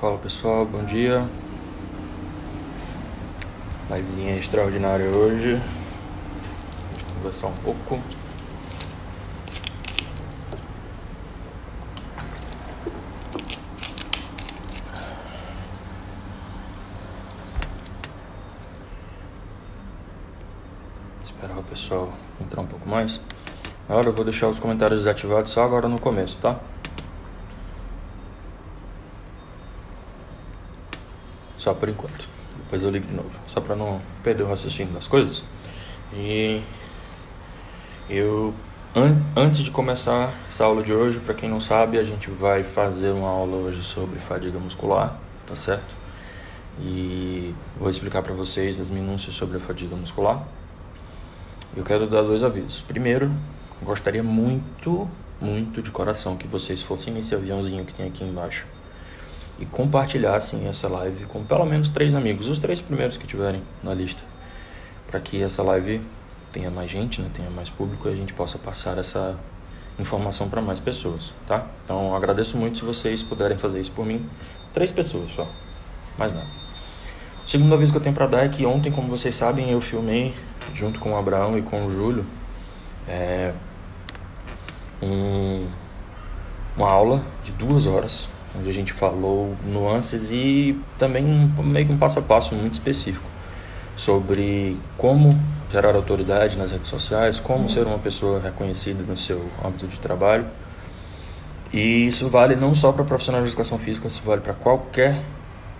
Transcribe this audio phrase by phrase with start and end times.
[0.00, 1.26] Fala pessoal, bom dia.
[3.90, 5.54] Livezinha extraordinária hoje.
[5.54, 8.00] Eu conversar um pouco.
[21.24, 23.20] Esperar o pessoal entrar um pouco mais.
[23.88, 26.60] Agora eu vou deixar os comentários desativados só agora no começo, tá?
[31.68, 32.26] Só por enquanto.
[32.56, 33.28] Depois eu ligo de novo.
[33.46, 35.44] Só para não perder o raciocínio das coisas.
[36.14, 36.62] E
[38.08, 38.54] eu
[38.96, 42.64] an antes de começar essa aula de hoje, para quem não sabe, a gente vai
[42.64, 45.94] fazer uma aula hoje sobre fadiga muscular, tá certo?
[46.80, 50.42] E vou explicar para vocês as minúcias sobre a fadiga muscular.
[51.76, 52.80] Eu quero dar dois avisos.
[52.80, 53.30] Primeiro,
[53.82, 55.06] gostaria muito,
[55.38, 58.64] muito de coração que vocês fossem nesse aviãozinho que tem aqui embaixo
[59.58, 63.92] e compartilhassem essa live com pelo menos três amigos, os três primeiros que tiverem na
[63.92, 64.22] lista,
[65.10, 66.00] para que essa live
[66.52, 69.36] tenha mais gente, né, tenha mais público e a gente possa passar essa
[69.98, 71.66] informação para mais pessoas, tá?
[71.84, 74.28] Então agradeço muito se vocês puderem fazer isso por mim,
[74.72, 75.46] três pessoas só,
[76.16, 76.46] mais nada.
[77.44, 79.80] O segundo aviso que eu tenho para dar é que ontem, como vocês sabem, eu
[79.80, 80.34] filmei
[80.74, 82.24] junto com o Abraão e com o Júlio
[83.08, 83.52] é,
[85.02, 85.66] um,
[86.76, 91.92] uma aula de duas horas onde a gente falou nuances e também um, meio que
[91.92, 93.26] um passo a passo muito específico
[93.96, 95.38] sobre como
[95.70, 100.46] gerar autoridade nas redes sociais, como ser uma pessoa reconhecida no seu âmbito de trabalho.
[101.72, 105.20] E isso vale não só para profissionais de educação física, isso vale para qualquer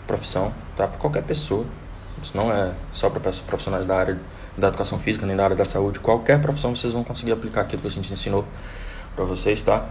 [0.07, 0.87] profissão, tá?
[0.87, 1.65] Para qualquer pessoa.
[2.23, 4.19] Isso não é só para profissionais da área
[4.57, 6.01] da educação física nem da área da saúde.
[6.01, 8.45] Qualquer profissão vocês vão conseguir aplicar aquilo que a gente ensinou
[9.15, 9.87] para vocês, tá?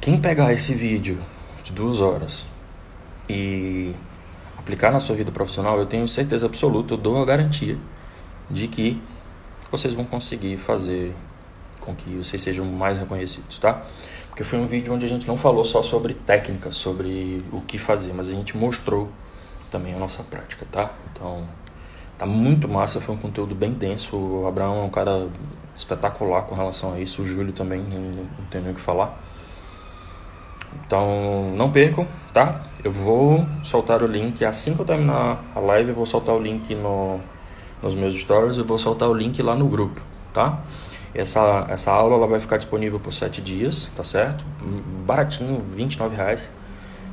[0.00, 1.20] Quem pegar esse vídeo
[1.64, 2.46] de duas horas
[3.28, 3.92] e
[4.56, 7.76] aplicar na sua vida profissional, eu tenho certeza absoluta, eu dou a garantia
[8.48, 9.02] de que
[9.70, 11.14] vocês vão conseguir fazer
[11.80, 13.82] com que vocês sejam mais reconhecidos, tá?
[14.28, 17.78] Porque foi um vídeo onde a gente não falou só sobre técnica, sobre o que
[17.78, 19.08] fazer, mas a gente mostrou
[19.70, 20.90] também a nossa prática, tá?
[21.12, 21.46] Então,
[22.18, 24.16] tá muito massa, foi um conteúdo bem denso.
[24.16, 25.28] O Abraão é um cara
[25.76, 29.23] espetacular com relação a isso, o Júlio também, não, tenho nem o que falar.
[30.86, 32.60] Então não percam, tá?
[32.82, 36.38] Eu vou soltar o link assim que eu terminar a live, eu vou soltar o
[36.38, 37.18] link no,
[37.82, 40.00] nos meus stories, eu vou soltar o link lá no grupo,
[40.32, 40.60] tá?
[41.14, 44.44] Essa, essa aula ela vai ficar disponível por 7 dias, tá certo?
[45.06, 46.50] Baratinho, 29 reais.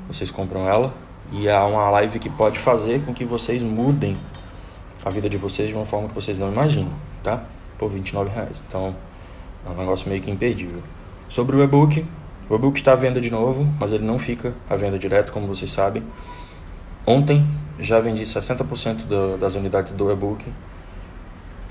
[0.08, 0.92] Vocês compram ela.
[1.32, 4.16] E é uma live que pode fazer com que vocês mudem
[5.06, 6.92] a vida de vocês de uma forma que vocês não imaginam,
[7.24, 7.44] tá?
[7.78, 8.62] Por 29 reais.
[8.68, 8.96] Então
[9.66, 10.82] é um negócio meio que imperdível.
[11.30, 12.06] Sobre o e-book,
[12.50, 15.48] o e-book está à venda de novo, mas ele não fica à venda direto, como
[15.48, 16.04] vocês sabem.
[17.06, 17.46] Ontem
[17.80, 20.46] já vendi 60% do, das unidades do e-book.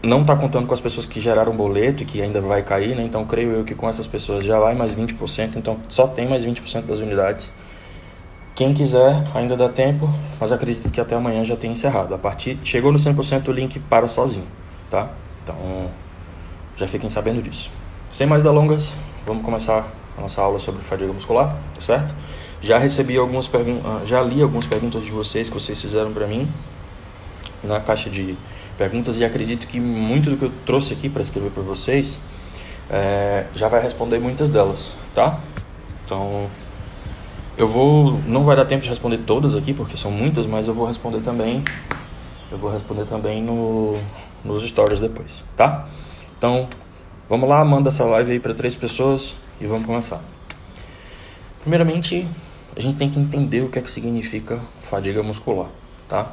[0.02, 3.02] Não está contando com as pessoas que geraram boleto e que ainda vai cair, né?
[3.02, 6.44] então creio eu que com essas pessoas já vai mais 20%, então só tem mais
[6.44, 7.52] 20% das unidades.
[8.54, 10.10] Quem quiser, ainda dá tempo,
[10.40, 12.14] mas acredito que até amanhã já tenha encerrado.
[12.14, 14.46] A partir chegou no 100% o link para sozinho,
[14.90, 15.10] tá?
[15.42, 15.56] Então
[16.76, 17.70] já fiquem sabendo disso.
[18.10, 19.86] Sem mais delongas, vamos começar
[20.20, 22.14] nossa aula sobre fadiga muscular, tá certo?
[22.62, 26.26] Já recebi algumas perguntas, ah, já li algumas perguntas de vocês que vocês fizeram para
[26.26, 26.48] mim
[27.64, 28.36] na caixa de
[28.76, 32.20] perguntas e acredito que muito do que eu trouxe aqui para escrever para vocês
[32.90, 35.38] é, já vai responder muitas delas, tá?
[36.04, 36.46] Então
[37.56, 40.74] eu vou, não vai dar tempo de responder todas aqui porque são muitas, mas eu
[40.74, 41.62] vou responder também,
[42.50, 43.98] eu vou responder também no,
[44.44, 45.86] nos stories depois, tá?
[46.36, 46.68] Então
[47.28, 50.20] vamos lá, manda essa live aí para três pessoas e vamos começar.
[51.60, 52.26] Primeiramente,
[52.74, 55.68] a gente tem que entender o que é que significa fadiga muscular,
[56.08, 56.32] tá?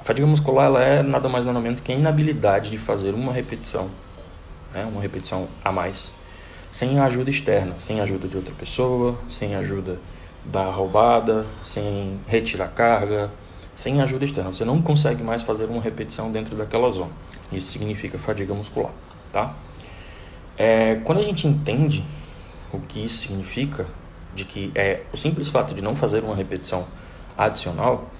[0.00, 3.32] A fadiga muscular ela é nada mais nada menos que a inabilidade de fazer uma
[3.32, 3.88] repetição,
[4.74, 4.84] né?
[4.84, 6.10] uma repetição a mais,
[6.70, 9.98] sem ajuda externa, sem ajuda de outra pessoa, sem ajuda
[10.44, 13.30] da roubada, sem retirar carga,
[13.76, 14.52] sem ajuda externa.
[14.52, 17.12] Você não consegue mais fazer uma repetição dentro daquela zona.
[17.52, 18.92] Isso significa fadiga muscular,
[19.32, 19.54] tá?
[20.56, 22.04] É, quando a gente entende
[22.72, 23.86] o que isso significa,
[24.34, 26.84] de que é o simples fato de não fazer uma repetição
[27.36, 28.10] adicional,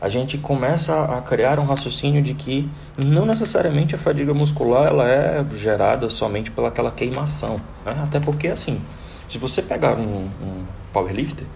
[0.00, 2.68] a gente começa a criar um raciocínio de que
[2.98, 7.96] não necessariamente a fadiga muscular ela é gerada somente pela aquela queimação, né?
[8.04, 8.80] até porque assim,
[9.28, 11.46] se você pegar um, um powerlifter,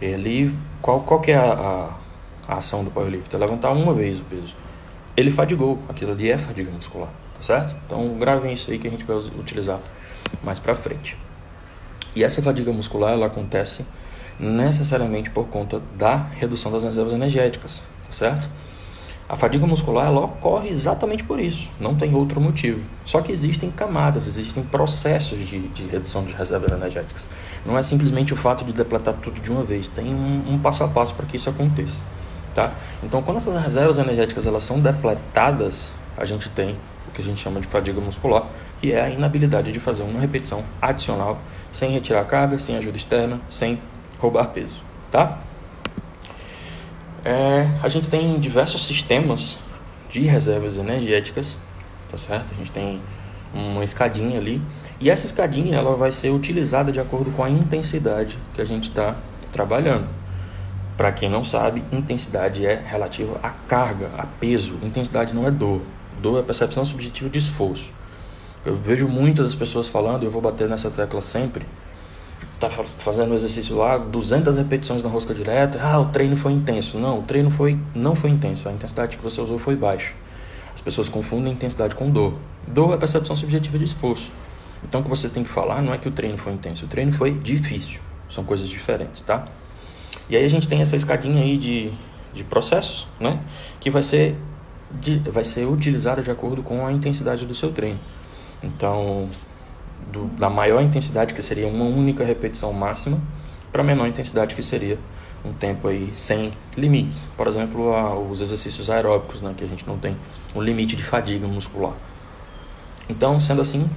[0.00, 3.38] ele qual qual que é a, a, a ação do powerlifter?
[3.38, 4.54] Levantar uma vez o peso.
[5.16, 7.76] Ele fadigou, aquilo ali é fadiga muscular, tá certo?
[7.86, 9.78] Então gravem isso aí que a gente vai utilizar
[10.42, 11.16] mais para frente.
[12.14, 13.84] E essa fadiga muscular ela acontece
[14.38, 18.48] necessariamente por conta da redução das reservas energéticas, tá certo?
[19.28, 22.82] A fadiga muscular ela ocorre exatamente por isso, não tem outro motivo.
[23.06, 27.28] Só que existem camadas, existem processos de, de redução de reservas energéticas.
[27.64, 30.82] Não é simplesmente o fato de depletar tudo de uma vez, tem um, um passo
[30.82, 31.96] a passo para que isso aconteça.
[32.56, 32.72] Tá?
[33.04, 36.76] Então, quando essas reservas energéticas elas são depletadas, a gente tem
[37.06, 38.46] o que a gente chama de fadiga muscular,
[38.80, 41.38] que é a inabilidade de fazer uma repetição adicional
[41.70, 43.80] sem retirar carga, sem ajuda externa, sem
[44.18, 44.82] roubar peso.
[45.10, 45.38] Tá?
[47.24, 49.58] É, a gente tem diversos sistemas
[50.08, 51.56] de reservas energéticas,
[52.10, 52.52] tá certo?
[52.52, 53.00] A gente tem
[53.52, 54.62] uma escadinha ali
[54.98, 58.88] e essa escadinha ela vai ser utilizada de acordo com a intensidade que a gente
[58.88, 59.16] está
[59.52, 60.08] trabalhando.
[60.96, 64.74] Para quem não sabe, intensidade é relativa à carga, a peso.
[64.82, 65.80] Intensidade não é dor.
[66.20, 67.90] Dor é percepção subjetiva de esforço.
[68.64, 71.64] Eu vejo muitas pessoas falando, eu vou bater nessa tecla sempre,
[72.58, 76.98] tá fazendo o exercício lá, 200 repetições na rosca direta, ah, o treino foi intenso.
[76.98, 80.12] Não, o treino foi, não foi intenso, a intensidade que você usou foi baixa.
[80.74, 82.34] As pessoas confundem intensidade com dor.
[82.68, 84.30] Dor é percepção subjetiva de esforço.
[84.84, 86.88] Então o que você tem que falar não é que o treino foi intenso, o
[86.88, 88.00] treino foi difícil.
[88.28, 89.46] São coisas diferentes, tá?
[90.28, 91.90] E aí a gente tem essa escadinha aí de,
[92.34, 93.40] de processos, né?
[93.80, 94.36] Que vai ser,
[94.92, 97.98] de, vai ser utilizada de acordo com a intensidade do seu treino.
[98.62, 99.28] Então,
[100.12, 103.18] do, da maior intensidade, que seria uma única repetição máxima,
[103.72, 104.98] para a menor intensidade, que seria
[105.44, 107.20] um tempo aí sem limites.
[107.36, 110.16] Por exemplo, a, os exercícios aeróbicos, né, que a gente não tem
[110.54, 111.94] um limite de fadiga muscular.
[113.08, 113.88] Então, sendo assim,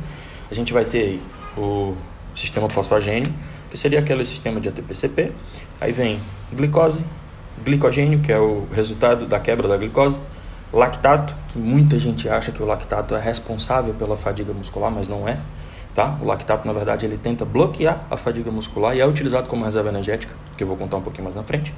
[0.49, 1.21] a gente vai ter
[1.57, 1.95] o
[2.35, 3.31] sistema fosfagênio,
[3.69, 5.31] que seria aquele sistema de ATP-CP.
[5.81, 6.19] Aí vem
[6.51, 7.03] glicose,
[7.63, 10.19] glicogênio, que é o resultado da quebra da glicose,
[10.77, 15.27] lactato, que muita gente acha que o lactato é responsável pela fadiga muscular, mas não
[15.27, 15.37] é.
[15.93, 16.17] Tá?
[16.21, 19.89] O lactato, na verdade, ele tenta bloquear a fadiga muscular e é utilizado como reserva
[19.89, 21.73] energética, que eu vou contar um pouquinho mais na frente.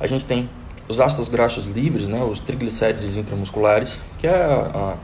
[0.00, 0.48] A gente tem
[0.88, 4.94] os ácidos graxos livres, né, os triglicérides intramusculares, que é a,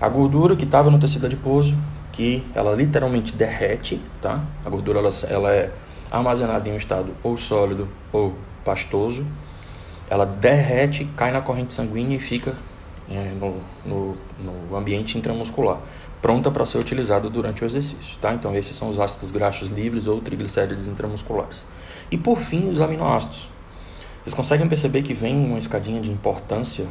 [0.00, 1.76] a, gordura que estava no tecido adiposo,
[2.12, 4.40] que ela literalmente derrete, tá?
[4.64, 5.72] A gordura ela, ela é
[6.10, 9.26] armazenada em um estado ou sólido ou pastoso.
[10.12, 12.54] Ela derrete, cai na corrente sanguínea e fica
[13.10, 13.56] é, no,
[13.86, 14.16] no,
[14.68, 15.78] no ambiente intramuscular
[16.20, 18.18] pronta para ser utilizada durante o exercício.
[18.20, 18.34] Tá?
[18.34, 21.64] Então, esses são os ácidos graxos livres ou triglicérides intramusculares.
[22.10, 23.48] E por fim, os aminoácidos.
[24.22, 26.86] Vocês conseguem perceber que vem uma escadinha de importância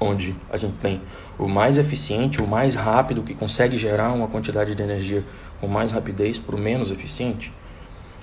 [0.00, 1.00] onde a gente tem
[1.38, 5.24] o mais eficiente, o mais rápido, que consegue gerar uma quantidade de energia
[5.60, 7.52] com mais rapidez para o menos eficiente?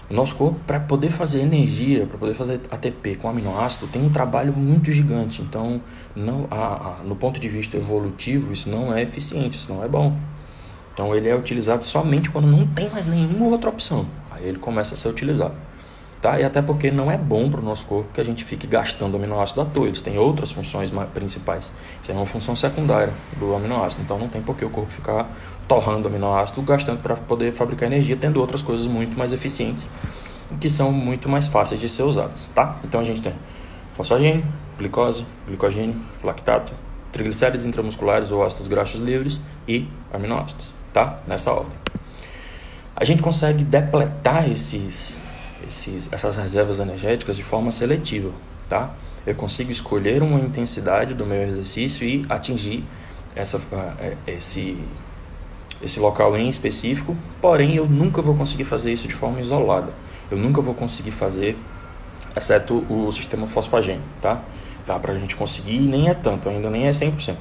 [0.10, 4.10] O nosso corpo, para poder fazer energia, para poder fazer ATP com aminoácido, tem um
[4.10, 5.42] trabalho muito gigante.
[5.42, 5.82] Então,
[6.16, 9.88] não, a, a, no ponto de vista evolutivo, isso não é eficiente, isso não é
[9.88, 10.18] bom.
[10.94, 14.06] Então, ele é utilizado somente quando não tem mais nenhuma outra opção.
[14.32, 15.67] Aí ele começa a ser utilizado.
[16.22, 16.40] Tá?
[16.40, 19.18] E até porque não é bom para o nosso corpo que a gente fique gastando
[19.18, 19.88] aminoácido à toa.
[19.88, 21.72] Eles têm outras funções principais.
[22.02, 24.04] Isso é uma função secundária do aminoácido.
[24.04, 25.30] Então, não tem por que o corpo ficar
[25.68, 29.88] torrando aminoácido, gastando para poder fabricar energia, tendo outras coisas muito mais eficientes
[30.60, 32.78] que são muito mais fáceis de ser usadas, tá?
[32.84, 33.34] Então a gente tem
[33.94, 34.46] fosfogênio,
[34.78, 36.74] glicose, glicogênio, lactato,
[37.12, 41.20] triglicérides intramusculares ou ácidos graxos livres e aminoácidos, tá?
[41.28, 41.74] Nessa ordem.
[42.96, 45.18] A gente consegue depletar esses,
[45.68, 48.32] esses, essas reservas energéticas de forma seletiva,
[48.70, 48.92] tá?
[49.26, 52.84] Eu consigo escolher uma intensidade do meu exercício e atingir
[53.36, 53.62] essa,
[54.00, 54.78] eh, esse
[55.82, 59.94] esse local em específico, porém eu nunca vou conseguir fazer isso de forma isolada.
[60.30, 61.56] Eu nunca vou conseguir fazer,
[62.36, 64.42] exceto o sistema fosfagênio, tá?
[64.86, 67.36] Dá pra gente conseguir, nem é tanto, ainda nem é 100%.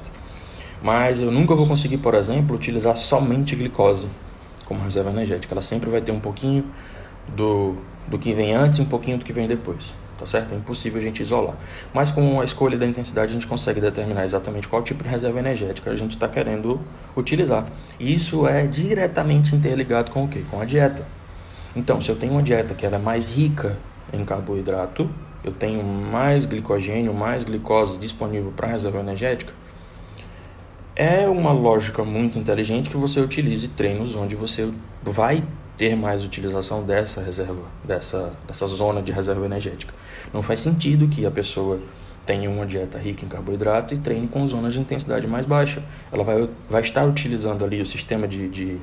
[0.83, 4.09] Mas eu nunca vou conseguir, por exemplo, utilizar somente glicose
[4.66, 5.54] como reserva energética.
[5.54, 6.64] Ela sempre vai ter um pouquinho
[7.35, 10.52] do, do que vem antes e um pouquinho do que vem depois tá certo?
[10.54, 11.56] É impossível a gente isolar.
[11.92, 15.38] Mas com a escolha da intensidade a gente consegue determinar exatamente qual tipo de reserva
[15.38, 16.80] energética a gente está querendo
[17.16, 17.66] utilizar.
[18.00, 20.42] E isso é diretamente interligado com o quê?
[20.50, 21.06] Com a dieta.
[21.75, 23.76] Então, se eu tenho uma dieta que ela é mais rica
[24.12, 25.11] em carboidrato,
[25.45, 29.52] eu tenho mais glicogênio, mais glicose disponível para reserva energética,
[30.95, 35.45] é uma lógica muito inteligente que você utilize treinos onde você vai
[35.76, 39.92] ter mais utilização dessa reserva, dessa, dessa zona de reserva energética.
[40.33, 41.80] Não faz sentido que a pessoa
[42.25, 45.83] tenha uma dieta rica em carboidrato e treine com zonas de intensidade mais baixa.
[46.11, 48.78] Ela vai, vai estar utilizando ali o sistema de, de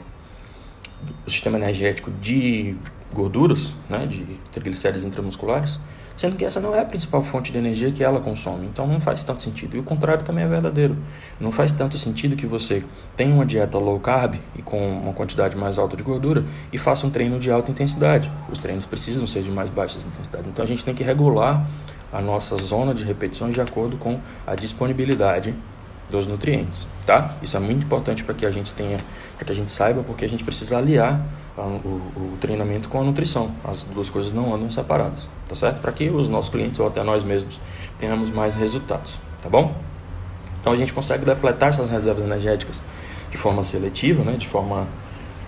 [1.28, 2.76] o sistema energético de
[3.14, 5.80] gorduras, né, de triglicérides intramusculares,
[6.16, 8.68] sendo que essa não é a principal fonte de energia que ela consome.
[8.68, 9.76] Então não faz tanto sentido.
[9.76, 10.98] E o contrário também é verdadeiro.
[11.40, 12.84] Não faz tanto sentido que você
[13.16, 17.06] tenha uma dieta low carb e com uma quantidade mais alta de gordura e faça
[17.06, 18.32] um treino de alta intensidade.
[18.52, 20.48] Os treinos precisam ser de mais baixa intensidade.
[20.50, 21.66] Então a gente tem que regular
[22.12, 25.56] a nossa zona de repetições de acordo com a disponibilidade
[26.10, 27.36] dos nutrientes, tá?
[27.42, 29.00] Isso é muito importante para que a gente tenha,
[29.36, 31.20] para que a gente saiba, porque a gente precisa aliar
[31.58, 33.52] o, o, treinamento com a nutrição.
[33.64, 35.82] As duas coisas não andam separadas, tá certo?
[35.82, 37.60] Para que os nossos clientes ou até nós mesmos
[38.00, 39.76] tenhamos mais resultados, tá bom?
[40.60, 42.82] Então a gente consegue depletar essas reservas energéticas
[43.30, 44.34] de forma seletiva, né?
[44.38, 44.88] De forma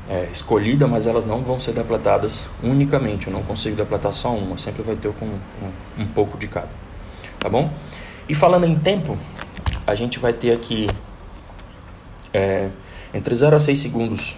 [0.10, 3.28] é, escolhida, mas elas não vão ser depletadas unicamente.
[3.28, 5.40] Eu não consigo depletar só uma, sempre vai ter com um,
[6.00, 6.70] um pouco de cada,
[7.40, 7.72] tá bom?
[8.28, 9.18] E falando em tempo,
[9.86, 10.88] a gente vai ter aqui
[12.34, 12.70] é,
[13.14, 14.36] entre 0 a 6 segundos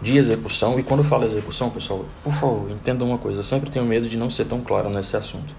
[0.00, 0.78] de execução.
[0.78, 3.40] E quando eu falo execução, pessoal, por favor, entenda uma coisa.
[3.40, 5.54] Eu sempre tenho medo de não ser tão claro nesse assunto.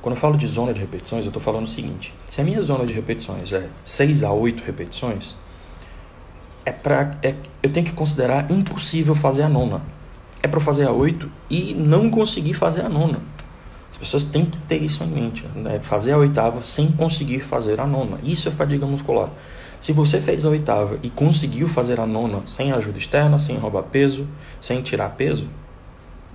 [0.00, 2.62] Quando eu falo de zona de repetições, eu estou falando o seguinte: se a minha
[2.62, 5.36] zona de repetições é 6 a 8 repetições,
[6.64, 9.82] é pra, é, eu tenho que considerar impossível fazer a nona.
[10.42, 13.20] É para fazer a 8 e não conseguir fazer a nona.
[13.90, 15.44] As pessoas têm que ter isso em mente.
[15.54, 15.80] Né?
[15.82, 18.18] Fazer a oitava sem conseguir fazer a nona.
[18.22, 19.28] Isso é fadiga muscular.
[19.80, 23.84] Se você fez a oitava e conseguiu fazer a nona sem ajuda externa, sem roubar
[23.84, 24.28] peso,
[24.60, 25.48] sem tirar peso,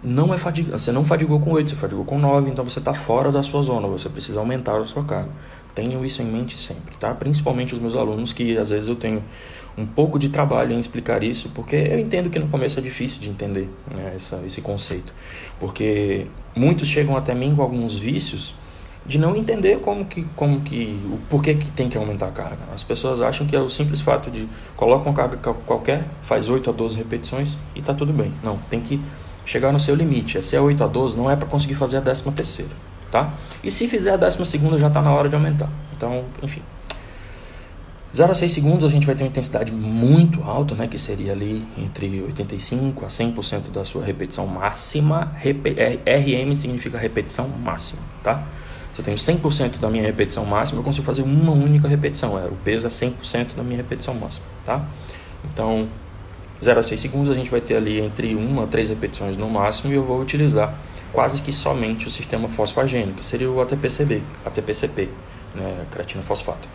[0.04, 0.78] não é fadiga.
[0.78, 3.62] Você não fadigou com 8, você fadigou com 9, então você está fora da sua
[3.62, 5.30] zona, você precisa aumentar a sua carga.
[5.76, 7.14] Tenham isso em mente sempre, tá?
[7.14, 9.22] Principalmente os meus alunos, que às vezes eu tenho
[9.78, 13.20] um pouco de trabalho em explicar isso, porque eu entendo que no começo é difícil
[13.20, 15.14] de entender né, essa, esse conceito.
[15.60, 18.56] Porque muitos chegam até mim com alguns vícios
[19.06, 22.58] de não entender como que, como que, o porquê que tem que aumentar a carga.
[22.74, 26.70] As pessoas acham que é o simples fato de coloca uma carga qualquer, faz 8
[26.70, 28.34] a 12 repetições e está tudo bem.
[28.44, 29.00] Não, tem que
[29.46, 30.42] chegar no seu limite.
[30.44, 32.72] Se é 8 a 12, não é para conseguir fazer a décima terceira,
[33.12, 33.34] tá?
[33.64, 35.70] E se fizer a décima segunda, já está na hora de aumentar.
[35.96, 36.62] Então, enfim,
[38.16, 41.34] 0 a 6 segundos a gente vai ter uma intensidade muito alta, né, que seria
[41.34, 45.34] ali entre 85 a 100% da sua repetição máxima.
[45.44, 48.48] RM significa repetição máxima, tá?
[48.96, 52.40] Se eu tenho 100% da minha repetição máxima, eu consigo fazer uma única repetição.
[52.40, 54.84] É, o peso é 100% da minha repetição máxima, tá?
[55.44, 55.88] Então,
[56.64, 59.50] 0 a 6 segundos a gente vai ter ali entre 1 a 3 repetições no
[59.50, 60.74] máximo e eu vou utilizar
[61.12, 65.10] quase que somente o sistema fosfagênico, que seria o ATPCB, ATPCP,
[65.54, 66.68] né, creatina fosfato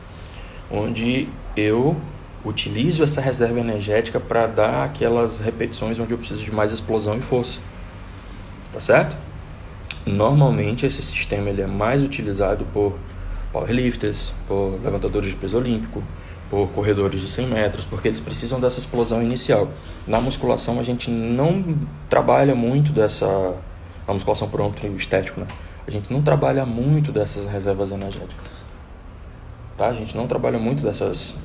[0.71, 1.97] onde eu
[2.45, 7.21] utilizo essa reserva energética para dar aquelas repetições onde eu preciso de mais explosão e
[7.21, 7.59] força.
[8.73, 9.17] Tá certo?
[10.07, 12.95] Normalmente esse sistema ele é mais utilizado por
[13.53, 16.03] powerlifters, por levantadores de peso olímpico,
[16.49, 19.69] por corredores de 100 metros, porque eles precisam dessa explosão inicial.
[20.07, 21.65] Na musculação a gente não
[22.09, 23.55] trabalha muito dessa
[24.07, 25.47] a musculação por âmbito estético, né?
[25.87, 28.61] A gente não trabalha muito dessas reservas energéticas
[29.81, 29.89] tá?
[29.89, 31.37] A gente não trabalha muito dessas,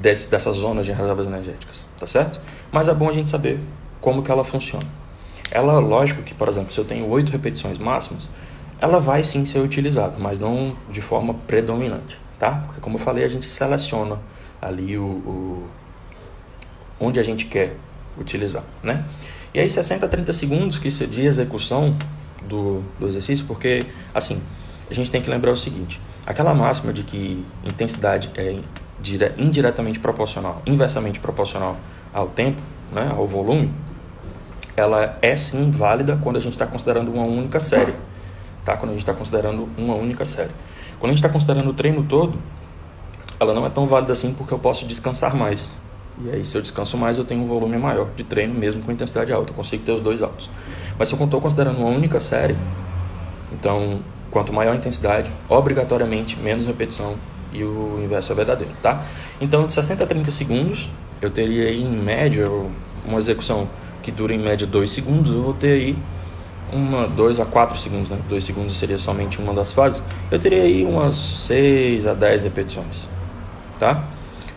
[0.00, 2.40] dessas zonas de reservas energéticas, tá certo?
[2.70, 3.58] Mas é bom a gente saber
[4.00, 4.86] como que ela funciona.
[5.50, 8.28] Ela, lógico que, por exemplo, se eu tenho oito repetições máximas,
[8.80, 12.62] ela vai sim ser utilizada, mas não de forma predominante, tá?
[12.66, 14.18] Porque como eu falei, a gente seleciona
[14.60, 15.68] ali o, o
[17.00, 17.76] onde a gente quer
[18.18, 19.04] utilizar, né?
[19.54, 21.96] E aí 60 a 30 segundos que de execução
[22.46, 24.40] do, do exercício, porque assim,
[24.90, 28.54] a gente tem que lembrar o seguinte, Aquela máxima de que intensidade é
[29.38, 31.78] indiretamente proporcional, inversamente proporcional
[32.12, 32.60] ao tempo,
[32.92, 33.72] né, ao volume,
[34.78, 37.94] ela é sim válida quando a gente está considerando uma única série.
[38.64, 38.76] Tá?
[38.76, 40.50] Quando a gente está considerando uma única série.
[40.98, 42.38] Quando a gente está considerando o treino todo,
[43.40, 45.72] ela não é tão válida assim porque eu posso descansar mais.
[46.24, 48.90] E aí, se eu descanso mais, eu tenho um volume maior de treino, mesmo com
[48.90, 49.52] intensidade alta.
[49.52, 50.50] Eu consigo ter os dois altos.
[50.98, 52.56] Mas se eu estou considerando uma única série,
[53.52, 57.16] então Quanto maior a intensidade, obrigatoriamente menos repetição
[57.50, 59.02] e o inverso é verdadeiro, tá?
[59.40, 60.88] Então, de 60 a 30 segundos,
[61.22, 62.46] eu teria aí, em média
[63.06, 63.66] uma execução
[64.08, 65.96] que dura em média 2 segundos, eu vou ter aí
[66.72, 68.18] uma 2 a 4 segundos, né?
[68.26, 70.02] 2 segundos seria somente uma das fases.
[70.30, 73.06] Eu teria aí umas 6 a 10 repetições,
[73.78, 74.04] tá?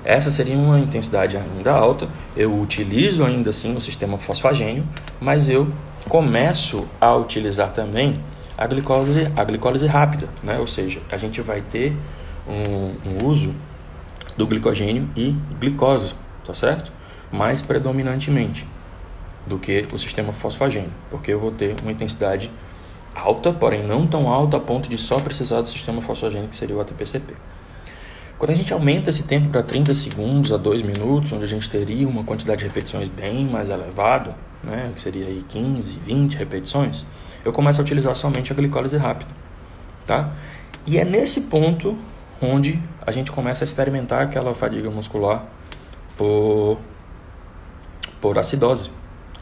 [0.06, 2.08] Essa seria uma intensidade ainda alta.
[2.36, 4.86] Eu utilizo ainda assim o sistema fosfagênio,
[5.20, 5.68] mas eu
[6.08, 8.16] começo a utilizar também
[8.58, 10.60] a glicose, a glicólise rápida, né?
[10.60, 11.94] ou seja, a gente vai ter
[12.48, 13.54] um, um uso
[14.38, 16.14] do glicogênio e glicose,
[16.46, 16.92] tá certo?
[17.32, 18.66] Mais predominantemente
[19.46, 22.52] do que o sistema fosfagênio, porque eu vou ter uma intensidade
[23.16, 26.76] alta, porém não tão alta a ponto de só precisar do sistema fosfagênio, que seria
[26.76, 27.34] o ATPCP.
[28.38, 31.70] Quando a gente aumenta esse tempo para 30 segundos a 2 minutos, onde a gente
[31.70, 37.06] teria uma quantidade de repetições bem mais elevada, né, que seria aí 15, 20 repetições,
[37.46, 39.32] eu começo a utilizar somente a glicólise rápida,
[40.06, 40.32] tá?
[40.86, 41.96] E é nesse ponto
[42.42, 45.46] onde a gente começa a experimentar aquela fadiga muscular
[46.18, 46.80] por,
[48.20, 48.90] por acidose.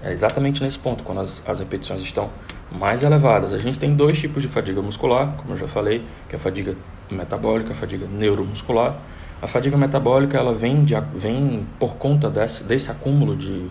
[0.02, 2.30] É exatamente nesse ponto, quando as, as repetições estão
[2.72, 3.54] mais elevadas.
[3.54, 6.40] A gente tem dois tipos de fadiga muscular, como eu já falei, que é a
[6.40, 6.76] fadiga
[7.10, 8.96] metabólica, a fadiga neuromuscular.
[9.42, 13.68] A fadiga metabólica ela vem, de, vem por conta desse, desse acúmulo de,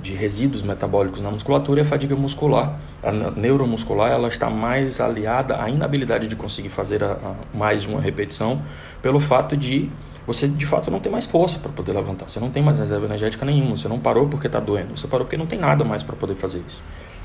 [0.00, 5.62] de resíduos metabólicos na musculatura e a fadiga muscular, a neuromuscular, ela está mais aliada
[5.62, 8.62] à inabilidade de conseguir fazer a, a mais uma repetição
[9.00, 9.90] pelo fato de
[10.26, 12.28] você de fato não tem mais força para poder levantar.
[12.28, 13.76] Você não tem mais reserva energética nenhuma.
[13.76, 14.96] Você não parou porque está doendo.
[14.96, 16.80] Você parou porque não tem nada mais para poder fazer isso.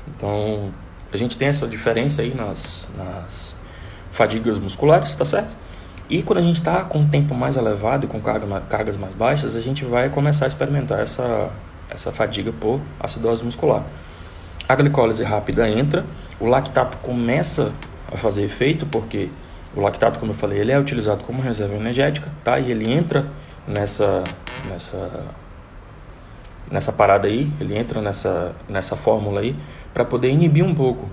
[0.08, 0.70] Então,
[1.12, 3.54] a gente tem essa diferença aí nas, nas
[4.10, 5.54] fadigas musculares, tá certo?
[6.08, 9.14] E quando a gente está com um tempo mais elevado e com carga, cargas mais
[9.14, 11.50] baixas, a gente vai começar a experimentar essa,
[11.90, 13.84] essa fadiga por acidose muscular.
[14.68, 16.04] A glicólise rápida entra,
[16.38, 17.72] o lactato começa
[18.12, 19.28] a fazer efeito, porque
[19.76, 22.58] o lactato, como eu falei, ele é utilizado como reserva energética, tá?
[22.58, 23.26] E ele entra
[23.68, 24.24] nessa
[24.66, 25.10] nessa
[26.70, 29.54] nessa parada aí, ele entra nessa nessa fórmula aí
[29.92, 31.08] para poder inibir um pouco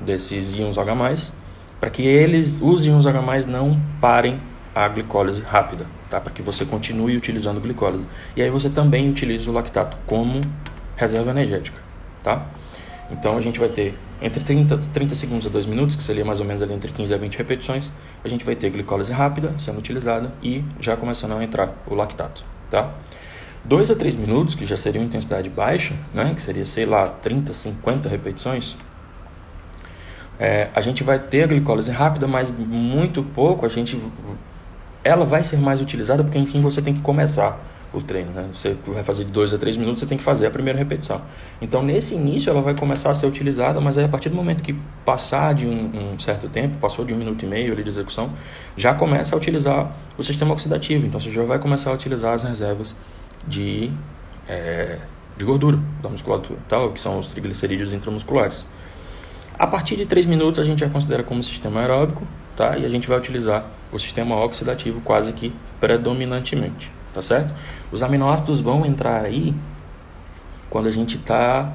[0.00, 1.30] desses íons H+,
[1.78, 4.40] para que eles os íons H+ não parem
[4.74, 6.20] a glicólise rápida, tá?
[6.20, 8.04] Para que você continue utilizando glicólise.
[8.34, 10.42] E aí você também utiliza o lactato como
[10.96, 11.78] reserva energética,
[12.22, 12.46] tá?
[13.10, 16.40] Então a gente vai ter entre 30, 30 segundos a 2 minutos, que seria mais
[16.40, 17.92] ou menos ali entre 15 a 20 repetições,
[18.24, 22.44] a gente vai ter glicólise rápida sendo utilizada e já começando a entrar o lactato,
[22.70, 22.90] tá?
[23.64, 27.08] 2 a 3 minutos, que já seria uma intensidade baixa, né, que seria, sei lá,
[27.08, 28.76] 30, 50 repetições,
[30.38, 34.00] é, a gente vai ter a glicólise rápida, mas muito pouco, a gente,
[35.02, 37.58] ela vai ser mais utilizada porque, enfim, você tem que começar
[37.98, 38.30] o treino.
[38.32, 38.48] Né?
[38.52, 41.20] Você vai fazer de 2 a 3 minutos, você tem que fazer a primeira repetição.
[41.60, 44.62] Então, nesse início, ela vai começar a ser utilizada, mas aí, a partir do momento
[44.62, 47.88] que passar de um, um certo tempo, passou de um minuto e meio ali de
[47.88, 48.30] execução,
[48.76, 51.06] já começa a utilizar o sistema oxidativo.
[51.06, 52.94] Então, você já vai começar a utilizar as reservas
[53.46, 53.90] de,
[54.48, 54.98] é,
[55.36, 56.76] de gordura da musculatura, tá?
[56.88, 58.66] que são os triglicerídeos intramusculares.
[59.58, 62.76] A partir de 3 minutos, a gente já considera como sistema aeróbico, tá?
[62.76, 67.54] e a gente vai utilizar o sistema oxidativo quase que predominantemente tá certo?
[67.90, 69.54] Os aminoácidos vão entrar aí
[70.68, 71.72] quando a gente está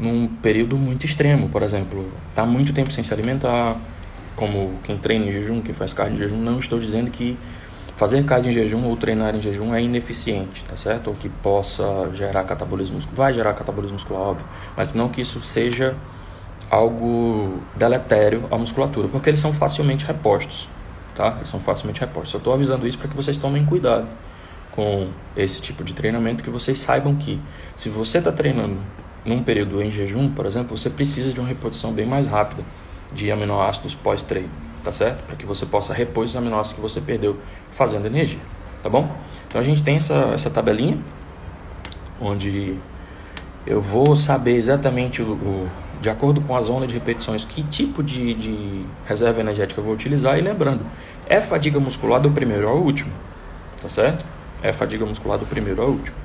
[0.00, 3.76] num período muito extremo, por exemplo, está muito tempo sem se alimentar,
[4.34, 7.38] como quem treina em jejum, quem faz carne em jejum, não estou dizendo que
[7.96, 11.06] fazer carne em jejum ou treinar em jejum é ineficiente, tá certo?
[11.06, 15.40] Ou que possa gerar catabolismo muscular, vai gerar catabolismo muscular, óbvio, mas não que isso
[15.40, 15.94] seja
[16.68, 20.68] algo deletério à musculatura, porque eles são facilmente repostos,
[21.14, 21.34] tá?
[21.36, 22.34] Eles são facilmente repostos.
[22.34, 24.08] Eu estou avisando isso para que vocês tomem cuidado
[24.74, 27.40] com esse tipo de treinamento que vocês saibam que
[27.76, 28.76] se você está treinando
[29.24, 32.62] num período em jejum, por exemplo, você precisa de uma reposição bem mais rápida
[33.12, 34.50] de aminoácidos pós-treino,
[34.82, 35.22] tá certo?
[35.24, 37.38] Para que você possa repor esses aminoácidos que você perdeu
[37.70, 38.40] fazendo energia,
[38.82, 39.08] tá bom?
[39.46, 40.98] Então a gente tem essa, essa tabelinha
[42.20, 42.76] onde
[43.64, 45.70] eu vou saber exatamente o, o,
[46.02, 49.94] de acordo com a zona de repetições que tipo de, de reserva energética eu vou
[49.94, 50.84] utilizar e lembrando,
[51.28, 53.12] é fadiga muscular do primeiro ao último,
[53.80, 54.33] tá certo?
[54.64, 56.16] É a fadiga muscular do primeiro ao último.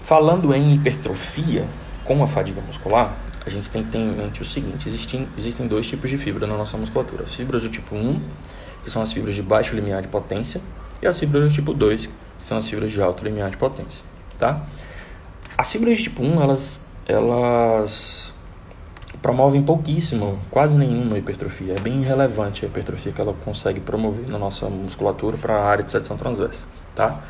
[0.00, 1.64] Falando em hipertrofia
[2.04, 3.14] com a fadiga muscular,
[3.46, 6.48] a gente tem que ter em mente o seguinte: existem, existem dois tipos de fibra
[6.48, 7.22] na nossa musculatura.
[7.22, 8.20] As fibras do tipo 1,
[8.82, 10.60] que são as fibras de baixo limiar de potência,
[11.00, 14.04] e as fibras do tipo 2, que são as fibras de alto limiar de potência.
[14.36, 14.66] Tá?
[15.56, 18.34] As fibras de tipo 1, elas, elas
[19.22, 21.74] promovem pouquíssimo, quase nenhuma hipertrofia.
[21.74, 25.84] É bem irrelevante a hipertrofia que ela consegue promover na nossa musculatura para a área
[25.84, 27.20] de seção transversa, tá?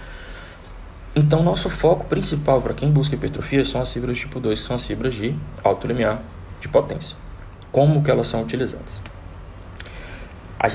[1.14, 4.76] Então, nosso foco principal para quem busca hipertrofia são as fibras tipo 2, que são
[4.76, 6.22] as fibras de alto limiar
[6.60, 7.16] de potência.
[7.72, 9.02] Como que elas são utilizadas?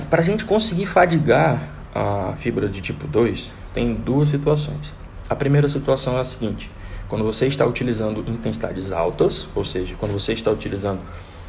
[0.10, 1.62] Para a gente conseguir fadigar
[1.94, 4.92] a fibra de tipo 2, tem duas situações.
[5.30, 6.70] A primeira situação é a seguinte:
[7.08, 11.00] quando você está utilizando intensidades altas, ou seja, quando você está utilizando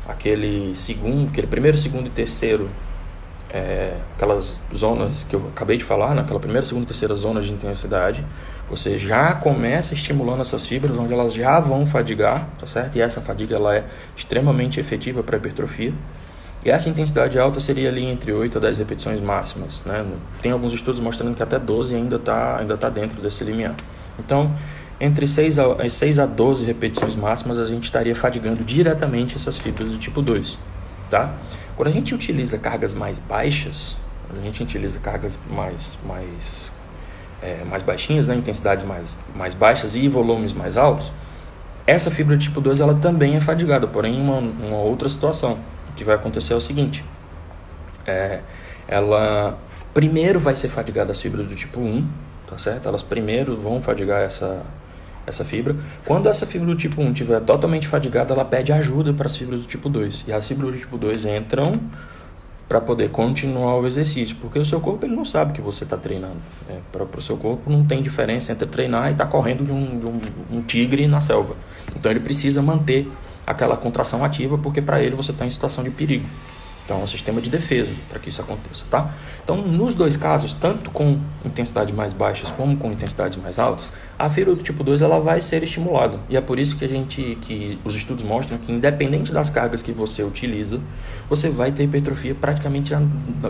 [0.07, 2.69] aquele segundo, aquele primeiro, segundo e terceiro,
[3.51, 6.43] é, aquelas zonas que eu acabei de falar, naquela né?
[6.43, 8.25] primeira, segunda e terceira zona de intensidade,
[8.69, 12.97] você já começa estimulando essas fibras onde elas já vão fadigar, tá certo?
[12.97, 13.85] E essa fadiga ela é
[14.17, 15.95] extremamente efetiva para a hipertrofia.
[16.65, 20.05] E essa intensidade alta seria ali entre 8 a 10 repetições máximas, né?
[20.43, 23.77] Tem alguns estudos mostrando que até 12 ainda está ainda tá dentro desse limiar.
[24.19, 24.53] Então,
[25.01, 29.91] entre 6 a, 6 a 12 repetições máximas, a gente estaria fadigando diretamente essas fibras
[29.91, 30.59] do tipo 2.
[31.11, 31.35] Tá?
[31.77, 33.97] Quando a gente utiliza cargas mais baixas,
[34.35, 36.73] a gente utiliza cargas mais, mais,
[37.43, 41.13] é, mais baixinhas, né, intensidades mais, mais baixas e volumes mais altos,
[41.87, 45.59] essa fibra tipo 2 ela também é fadigada, porém uma, uma outra situação.
[45.91, 47.05] O que vai acontecer é o seguinte,
[48.07, 48.41] é,
[48.89, 49.57] ela
[49.95, 52.07] primeiro vai ser fadigada as fibras do tipo 1,
[52.49, 52.89] tá certo?
[52.89, 54.63] Elas primeiro vão fadigar essa,
[55.27, 55.75] essa fibra.
[56.05, 59.61] Quando essa fibra do tipo 1 estiver totalmente fadigada, ela pede ajuda para as fibras
[59.61, 60.25] do tipo 2.
[60.29, 61.81] E as fibras do tipo 2 entram
[62.69, 65.97] para poder continuar o exercício, porque o seu corpo ele não sabe que você está
[65.97, 66.37] treinando.
[66.69, 69.71] É, para o seu corpo não tem diferença entre treinar e estar tá correndo de,
[69.71, 71.55] um, de um, um, tigre na selva.
[71.97, 73.09] Então ele precisa manter
[73.47, 76.27] aquela contração ativa, porque para ele você está em situação de perigo.
[76.87, 79.13] Então, é um sistema de defesa para que isso aconteça, tá?
[79.43, 84.31] Então, nos dois casos, tanto com intensidades mais baixas como com intensidades mais altas, a
[84.31, 86.21] fibra do tipo 2 ela vai ser estimulada.
[86.31, 89.83] E é por isso que a gente que os estudos mostram que independente das cargas
[89.83, 90.81] que você utiliza,
[91.29, 92.95] você vai ter hipertrofia praticamente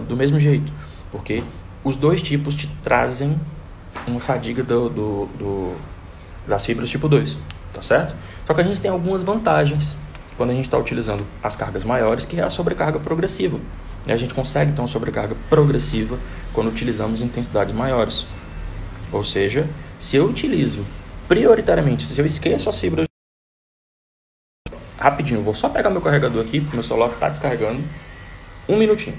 [0.08, 0.72] do mesmo jeito,
[1.12, 1.42] porque
[1.84, 3.38] os dois tipos te trazem
[4.06, 5.76] uma fadiga do, do, do
[6.48, 7.36] das fibras tipo 2,
[7.74, 8.16] tá certo?
[8.46, 9.94] Só que a gente tem algumas vantagens
[10.36, 13.58] quando a gente está utilizando as cargas maiores, que é a sobrecarga progressiva.
[14.06, 16.18] E a gente consegue uma sobrecarga progressiva
[16.52, 18.26] quando utilizamos intensidades maiores.
[19.12, 19.68] Ou seja,
[19.98, 20.84] se eu utilizo
[21.26, 23.06] prioritariamente, se eu esqueço as fibras.
[24.98, 27.82] Rapidinho, vou só pegar meu carregador aqui, porque meu celular está descarregando.
[28.68, 29.16] Um minutinho.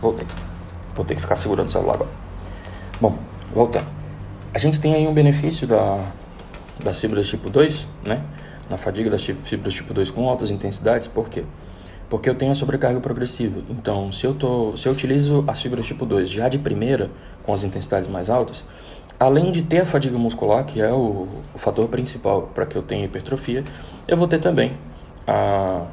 [0.00, 0.26] Voltei.
[0.94, 2.10] Vou ter que ficar segurando o celular agora.
[3.00, 3.18] Bom,
[3.54, 3.86] voltando.
[4.52, 6.04] A gente tem aí um benefício da,
[6.82, 8.22] das fibras tipo 2, né?
[8.68, 11.44] Na fadiga das fibras tipo 2 com altas intensidades, por quê?
[12.08, 13.62] Porque eu tenho a sobrecarga progressiva.
[13.68, 17.10] Então, se eu, tô, se eu utilizo as fibras tipo 2 já de primeira,
[17.42, 18.64] com as intensidades mais altas,
[19.18, 22.82] além de ter a fadiga muscular, que é o, o fator principal para que eu
[22.82, 23.64] tenha hipertrofia,
[24.06, 24.76] eu vou ter também
[25.26, 25.86] a,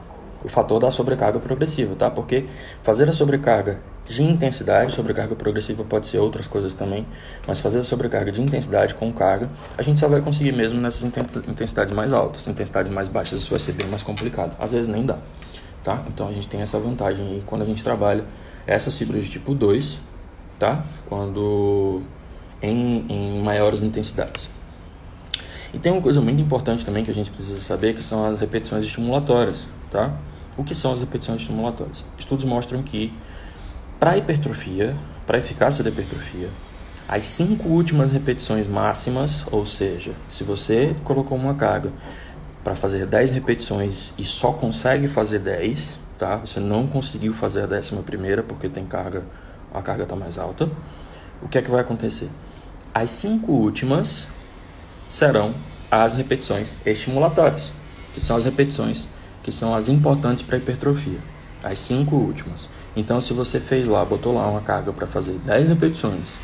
[0.43, 2.09] o fator da sobrecarga progressiva, tá?
[2.09, 2.45] Porque
[2.81, 7.05] fazer a sobrecarga de intensidade, sobrecarga progressiva pode ser outras coisas também,
[7.47, 11.03] mas fazer a sobrecarga de intensidade com carga, a gente só vai conseguir mesmo nessas
[11.03, 12.47] intensidades mais altas.
[12.47, 14.55] Intensidades mais baixas isso vai ser bem mais complicado.
[14.59, 15.17] Às vezes nem dá,
[15.83, 16.03] tá?
[16.07, 18.23] Então a gente tem essa vantagem aí quando a gente trabalha
[18.67, 19.99] essas fibras de tipo 2,
[20.59, 20.85] tá?
[21.09, 22.03] Quando
[22.61, 24.49] em, em maiores intensidades.
[25.73, 28.39] E tem uma coisa muito importante também que a gente precisa saber, que são as
[28.39, 30.13] repetições estimulatórias, tá?
[30.55, 32.05] O que são as repetições estimulatórias?
[32.17, 33.11] Estudos mostram que
[34.05, 36.47] para hipertrofia, para eficácia da hipertrofia,
[37.09, 41.91] as cinco últimas repetições máximas, ou seja, se você colocou uma carga
[42.63, 46.35] para fazer 10 repetições e só consegue fazer 10, tá?
[46.35, 49.23] Você não conseguiu fazer a décima primeira porque tem carga,
[49.73, 50.69] a carga está mais alta.
[51.41, 52.29] O que é que vai acontecer?
[52.93, 54.27] As cinco últimas
[55.09, 55.51] serão
[55.89, 57.73] as repetições estimulatórias,
[58.13, 59.09] que são as repetições
[59.41, 61.17] que são as importantes para a hipertrofia,
[61.65, 62.69] as cinco últimas.
[62.95, 66.37] Então, se você fez lá, botou lá uma carga para fazer 10 repetições,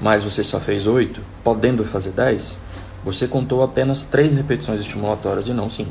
[0.00, 2.58] mas você só fez 8, podendo fazer 10,
[3.04, 5.90] você contou apenas 3 repetições estimulatórias e não 5.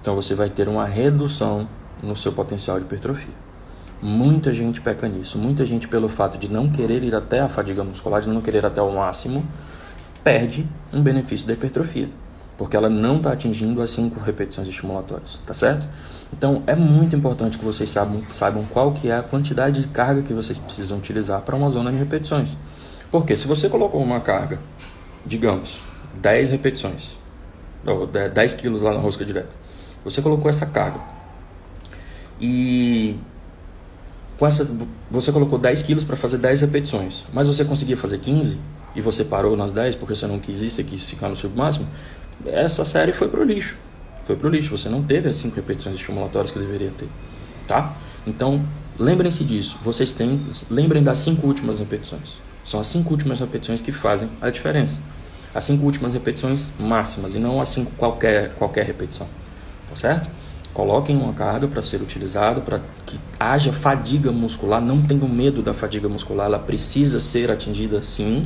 [0.00, 1.68] Então, você vai ter uma redução
[2.02, 3.34] no seu potencial de hipertrofia.
[4.00, 5.36] Muita gente peca nisso.
[5.36, 8.64] Muita gente, pelo fato de não querer ir até a fadiga muscular, de não querer
[8.64, 9.44] até o máximo,
[10.24, 12.08] perde um benefício da hipertrofia
[12.60, 15.88] porque ela não está atingindo as cinco repetições estimulatórias, tá certo?
[16.32, 20.22] Então é muito importante que vocês saibam, saibam qual que é a quantidade de carga
[20.22, 22.56] que vocês precisam utilizar para uma zona de repetições.
[23.10, 24.60] Porque se você colocou uma carga,
[25.26, 25.80] digamos,
[26.20, 27.18] 10 repetições,
[27.84, 29.54] ou 10 quilos lá na rosca direta,
[30.04, 31.00] você colocou essa carga
[32.40, 33.18] e
[34.38, 34.66] com essa,
[35.10, 38.58] você colocou 10 quilos para fazer 10 repetições, mas você conseguia fazer 15
[38.94, 41.86] e você parou nas 10 porque você não quis isso quis ficar no submáximo,
[42.46, 43.76] essa série foi pro lixo.
[44.30, 44.70] Foi pro lixo.
[44.76, 47.08] Você não teve as cinco repetições estimulatórias que deveria ter,
[47.66, 47.96] tá?
[48.24, 48.64] Então,
[48.96, 49.76] lembrem-se disso.
[49.82, 50.40] Vocês têm,
[50.70, 52.34] lembrem das cinco últimas repetições.
[52.64, 55.00] São as cinco últimas repetições que fazem a diferença.
[55.52, 59.26] As cinco últimas repetições máximas e não as cinco qualquer qualquer repetição,
[59.88, 60.30] tá certo?
[60.72, 64.80] Coloquem uma carga para ser utilizado, para que haja fadiga muscular.
[64.80, 68.44] Não tenham medo da fadiga muscular, ela precisa ser atingida sim.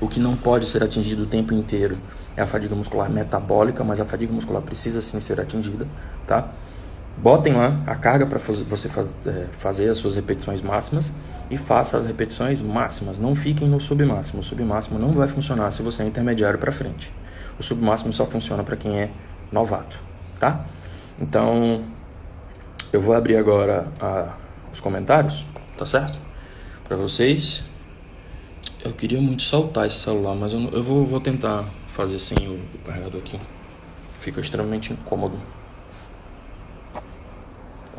[0.00, 1.98] O que não pode ser atingido o tempo inteiro
[2.36, 5.86] é a fadiga muscular metabólica, mas a fadiga muscular precisa sim ser atingida,
[6.26, 6.50] tá?
[7.16, 11.14] Botem lá a carga para você faz, é, fazer as suas repetições máximas
[11.50, 13.18] e faça as repetições máximas.
[13.18, 14.40] Não fiquem no submáximo.
[14.40, 17.10] O submáximo não vai funcionar se você é intermediário para frente.
[17.58, 19.10] O submáximo só funciona para quem é
[19.50, 19.98] novato,
[20.38, 20.66] tá?
[21.18, 21.82] Então,
[22.92, 24.36] Eu vou abrir agora a,
[24.72, 25.44] os comentários,
[25.76, 26.18] tá certo?
[26.84, 27.62] Para vocês.
[28.86, 32.52] Eu queria muito soltar esse celular, mas eu, eu vou, vou tentar fazer sem o,
[32.52, 33.36] o carregador aqui.
[34.20, 35.36] Fica extremamente incômodo.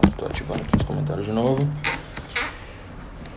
[0.08, 1.68] Estou ativando aqui os comentários de novo.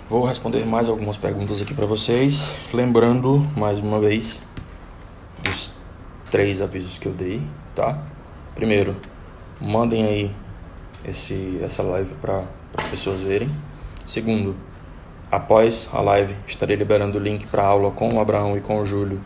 [0.09, 2.55] Vou responder mais algumas perguntas aqui para vocês.
[2.73, 4.41] Lembrando, mais uma vez,
[5.51, 5.73] os
[6.31, 7.43] três avisos que eu dei,
[7.75, 8.01] tá?
[8.55, 8.95] Primeiro,
[9.61, 10.31] mandem aí
[11.05, 12.45] esse, essa live para
[12.77, 13.51] as pessoas verem.
[14.07, 14.55] Segundo,
[15.31, 18.87] após a live, estarei liberando o link para aula com o Abraão e com o
[18.87, 19.21] Júlio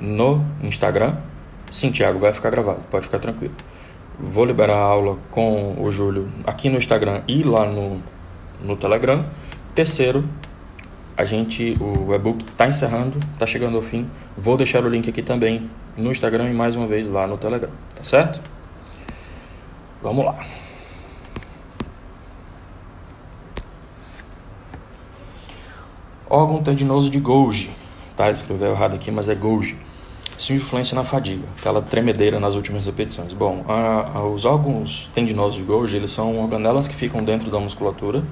[0.00, 1.16] no Instagram.
[1.72, 3.54] Sim, Thiago, vai ficar gravado, pode ficar tranquilo.
[4.18, 8.00] Vou liberar a aula com o Júlio aqui no Instagram e lá no,
[8.62, 9.24] no Telegram.
[9.74, 10.24] Terceiro,
[11.16, 14.08] a gente, o e-book está encerrando, está chegando ao fim.
[14.36, 17.70] Vou deixar o link aqui também no Instagram e mais uma vez lá no Telegram,
[17.94, 18.40] tá certo?
[20.00, 20.38] Vamos lá.
[26.30, 27.70] Órgão tendinoso de Golgi.
[28.14, 29.78] Tá, escreveu errado aqui, mas é Golgi.
[30.36, 33.32] Sua influência na fadiga, aquela tremedeira nas últimas repetições.
[33.32, 37.58] Bom, a, a, os órgãos tendinosos de Golgi, eles são organelas que ficam dentro da
[37.58, 38.22] musculatura,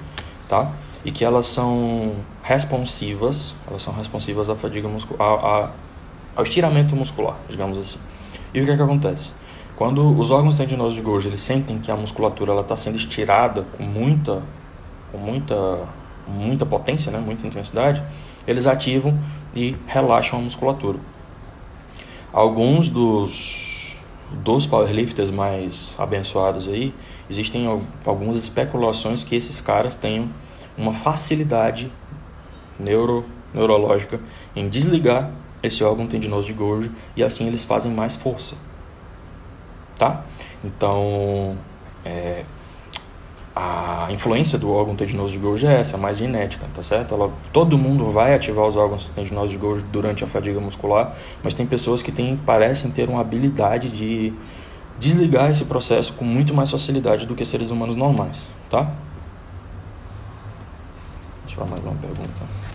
[0.47, 0.71] tá?
[1.05, 5.73] E que elas são responsivas, elas são responsivas à fadiga muscular,
[6.37, 7.99] ao estiramento muscular, digamos assim.
[8.53, 9.31] E o que é que acontece?
[9.75, 13.83] Quando os órgãos tendinosos de Golgi, eles sentem que a musculatura está sendo estirada com
[13.83, 14.43] muita,
[15.11, 15.81] com muita
[16.27, 18.03] muita potência, né, muita intensidade,
[18.47, 19.19] eles ativam
[19.55, 20.99] e relaxam a musculatura.
[22.33, 23.97] Alguns dos,
[24.31, 26.93] dos powerlifters mais abençoados aí,
[27.31, 27.67] existem
[28.05, 30.29] algumas especulações que esses caras tenham
[30.77, 31.91] uma facilidade
[32.79, 34.21] neuro, neurológica
[34.55, 35.31] em desligar
[35.63, 38.55] esse órgão tendinoso de Golgi e assim eles fazem mais força.
[39.97, 40.25] Tá?
[40.63, 41.57] Então,
[42.05, 42.45] é,
[43.59, 47.15] a influência do órgão tendinoso de Golgi é essa, mais genética, tá certo?
[47.15, 51.55] Ela, todo mundo vai ativar os órgãos tendinosos de Golgi durante a fadiga muscular, mas
[51.55, 54.35] tem pessoas que têm, parecem ter uma habilidade de
[54.99, 58.93] desligar esse processo com muito mais facilidade do que seres humanos normais, tá?
[61.47, 62.66] Deixa eu mais uma pergunta.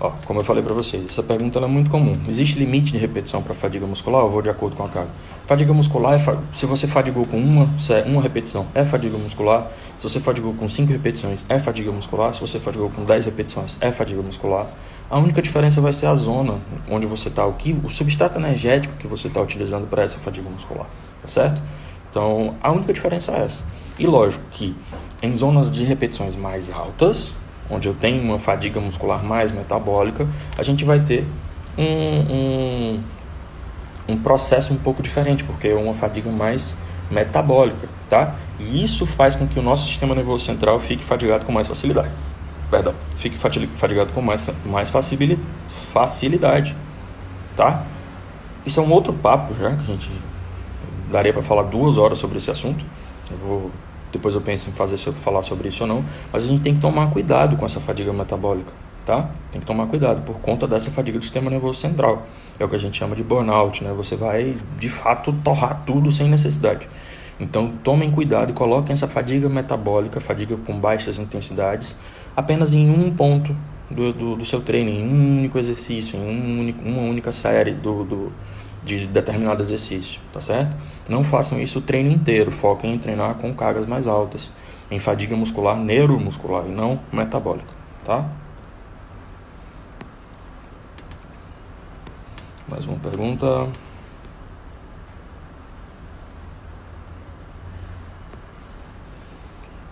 [0.00, 2.18] Ó, como eu falei para vocês, essa pergunta é muito comum.
[2.28, 4.22] Existe limite de repetição para fadiga muscular?
[4.22, 5.10] Eu vou de acordo com a carga.
[5.46, 6.36] Fadiga muscular, é fa...
[6.52, 9.70] se você fadigou com uma, é uma repetição, é fadiga muscular.
[9.98, 12.32] Se você fadigou com cinco repetições, é fadiga muscular.
[12.32, 14.66] Se você fadigou com 10 repetições, é fadiga muscular.
[15.08, 16.54] A única diferença vai ser a zona
[16.90, 20.48] onde você está, o, que, o substrato energético que você está utilizando para essa fadiga
[20.48, 20.86] muscular,
[21.20, 21.62] tá certo?
[22.10, 23.62] Então, a única diferença é essa.
[23.98, 24.74] E lógico que
[25.22, 27.32] em zonas de repetições mais altas,
[27.70, 31.26] onde eu tenho uma fadiga muscular mais metabólica, a gente vai ter
[31.76, 33.02] um, um,
[34.08, 36.76] um processo um pouco diferente, porque é uma fadiga mais
[37.10, 38.34] metabólica, tá?
[38.58, 42.10] E isso faz com que o nosso sistema nervoso central fique fadigado com mais facilidade.
[42.70, 44.90] Perdão, fique fadigado com mais, mais
[45.92, 46.74] facilidade,
[47.56, 47.82] tá?
[48.64, 50.10] Isso é um outro papo já, que a gente
[51.10, 52.84] daria para falar duas horas sobre esse assunto.
[53.30, 53.70] Eu vou
[54.14, 56.80] depois eu penso em fazer falar sobre isso ou não, mas a gente tem que
[56.80, 58.72] tomar cuidado com essa fadiga metabólica,
[59.04, 59.28] tá?
[59.50, 62.26] Tem que tomar cuidado por conta dessa fadiga do sistema nervoso central.
[62.58, 63.92] É o que a gente chama de burnout, né?
[63.92, 66.88] Você vai de fato torrar tudo sem necessidade.
[67.38, 71.96] Então tomem cuidado e coloquem essa fadiga metabólica, fadiga com baixas intensidades,
[72.36, 73.54] apenas em um ponto
[73.90, 77.72] do, do, do seu treino, em um único exercício, em um único, uma única série
[77.72, 78.32] do, do
[78.84, 80.76] de determinado exercício, tá certo?
[81.08, 84.50] Não façam isso o treino inteiro, foquem em treinar com cargas mais altas,
[84.90, 87.72] em fadiga muscular neuromuscular e não metabólica,
[88.04, 88.28] tá?
[92.68, 93.68] Mais uma pergunta.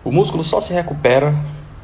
[0.05, 1.35] O músculo só se recupera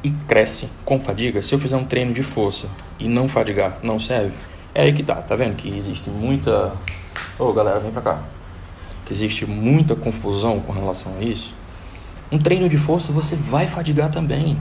[0.03, 2.67] e cresce com fadiga se eu fizer um treino de força
[2.99, 4.33] e não fadigar, não serve?
[4.73, 6.73] É aí que tá, tá vendo que existe muita
[7.39, 8.19] Ô oh, galera, vem pra cá.
[9.05, 11.55] Que existe muita confusão com relação a isso.
[12.29, 14.57] Um treino de força você vai fadigar também.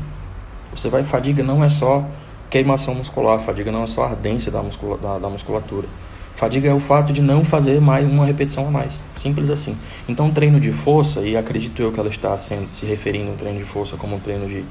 [0.71, 2.07] Você vai fadiga não é só
[2.49, 5.89] queimação muscular, fadiga não é só ardência da, muscula, da, da musculatura.
[6.37, 9.01] Fadiga é o fato de não fazer mais uma repetição a mais.
[9.17, 9.77] Simples assim.
[10.09, 13.59] Então, treino de força, e acredito eu que ela está sendo, se referindo ao treino
[13.59, 14.65] de força como um treino de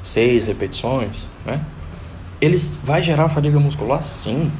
[0.00, 1.60] seis repetições, né?
[2.40, 4.00] Ele vai gerar fadiga muscular?
[4.00, 4.52] Sim.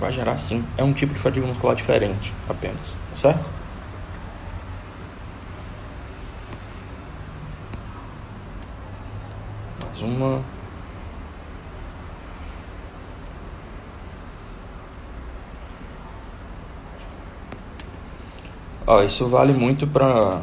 [0.00, 0.64] Vai gerar sim.
[0.78, 3.50] É um tipo de fadiga muscular diferente apenas, tá certo?
[9.86, 10.42] Mais uma.
[18.86, 20.40] Ó, isso vale muito para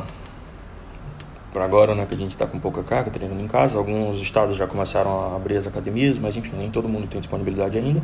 [1.52, 3.80] para agora, né, que a gente está com pouca carga, treinando em casa.
[3.80, 7.80] Alguns estados já começaram a abrir as academias, mas enfim, nem todo mundo tem disponibilidade
[7.80, 8.04] ainda.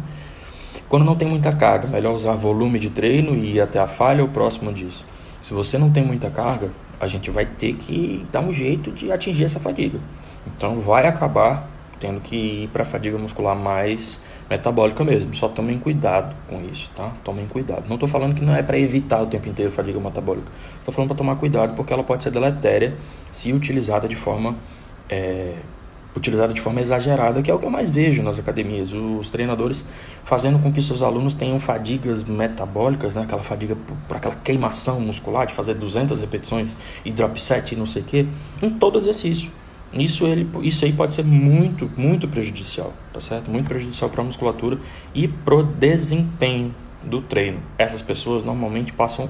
[0.93, 4.21] Quando não tem muita carga, melhor usar volume de treino e ir até a falha
[4.21, 5.03] ou próximo disso.
[5.41, 9.11] Se você não tem muita carga, a gente vai ter que dar um jeito de
[9.11, 9.99] atingir essa fadiga.
[10.45, 11.67] Então vai acabar
[11.99, 15.33] tendo que ir para fadiga muscular mais metabólica mesmo.
[15.33, 17.11] Só tomem cuidado com isso, tá?
[17.23, 17.85] Tomem cuidado.
[17.87, 20.51] Não estou falando que não é para evitar o tempo inteiro fadiga metabólica.
[20.77, 22.95] Estou falando para tomar cuidado porque ela pode ser deletéria
[23.31, 24.55] se utilizada de forma
[25.09, 25.55] é,
[26.15, 28.93] utilizada de forma exagerada, que é o que eu mais vejo nas academias.
[28.93, 29.83] Os treinadores
[30.23, 33.23] fazendo com que seus alunos tenham fadigas metabólicas, né?
[33.23, 33.75] aquela fadiga
[34.07, 38.05] por aquela queimação muscular de fazer 200 repetições e drop set e não sei o
[38.05, 38.27] que,
[38.61, 39.49] em todo exercício.
[39.93, 43.51] Isso, ele, isso aí pode ser muito, muito prejudicial, tá certo?
[43.51, 44.79] Muito prejudicial para a musculatura
[45.13, 46.73] e pro desempenho
[47.03, 47.59] do treino.
[47.77, 49.29] Essas pessoas normalmente passam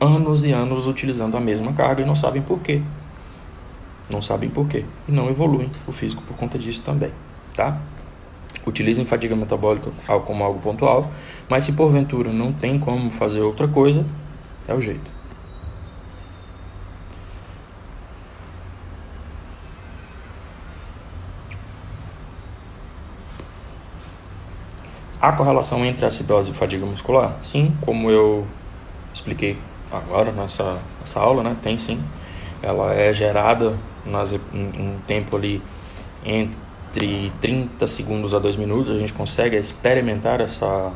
[0.00, 2.82] anos e anos utilizando a mesma carga e não sabem por quê.
[4.10, 4.84] Não sabem por quê.
[5.08, 7.10] E não evoluem o físico por conta disso também,
[7.54, 7.78] tá?
[8.66, 9.90] Utilizem fadiga metabólica
[10.24, 11.10] como algo pontual,
[11.48, 14.04] mas se porventura não tem como fazer outra coisa,
[14.68, 15.10] é o jeito.
[25.20, 27.38] Há correlação entre acidose e fadiga muscular?
[27.42, 28.44] Sim, como eu
[29.14, 29.56] expliquei
[29.90, 31.56] agora nessa, nessa aula, né?
[31.62, 32.02] Tem sim.
[32.60, 35.62] Ela é gerada nas, em tempo ali
[36.24, 38.94] entre 30 segundos a 2 minutos.
[38.94, 40.92] A gente consegue experimentar essa,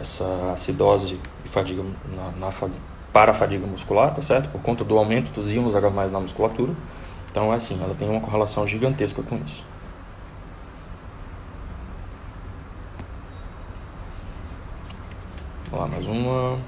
[0.00, 1.82] essa acidose e fadiga
[2.14, 2.52] na, na,
[3.12, 4.48] para a fadiga muscular, tá certo?
[4.50, 6.72] Por conta do aumento dos íons H+, na musculatura.
[7.30, 9.64] Então, é assim, ela tem uma correlação gigantesca com isso.
[15.70, 16.58] Vamos lá, mais uma.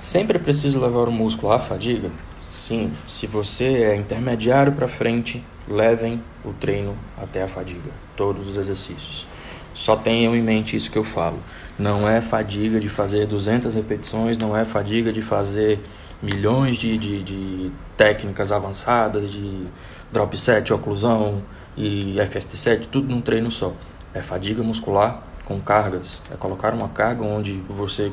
[0.00, 2.12] Sempre preciso levar o músculo à fadiga?
[2.50, 8.56] Sim, se você é intermediário para frente, levem o treino até a fadiga, todos os
[8.56, 9.26] exercícios.
[9.74, 11.38] Só tenham em mente isso que eu falo.
[11.78, 15.80] Não é fadiga de fazer 200 repetições, não é fadiga de fazer
[16.22, 19.66] milhões de, de, de técnicas avançadas, de
[20.10, 21.42] drop set, oclusão
[21.76, 23.74] e FST set, tudo num treino só.
[24.14, 26.22] É fadiga muscular com cargas.
[26.32, 28.10] É colocar uma carga onde você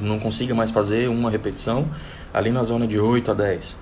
[0.00, 1.86] não consiga mais fazer uma repetição
[2.32, 3.76] ali na zona de 8 a 10.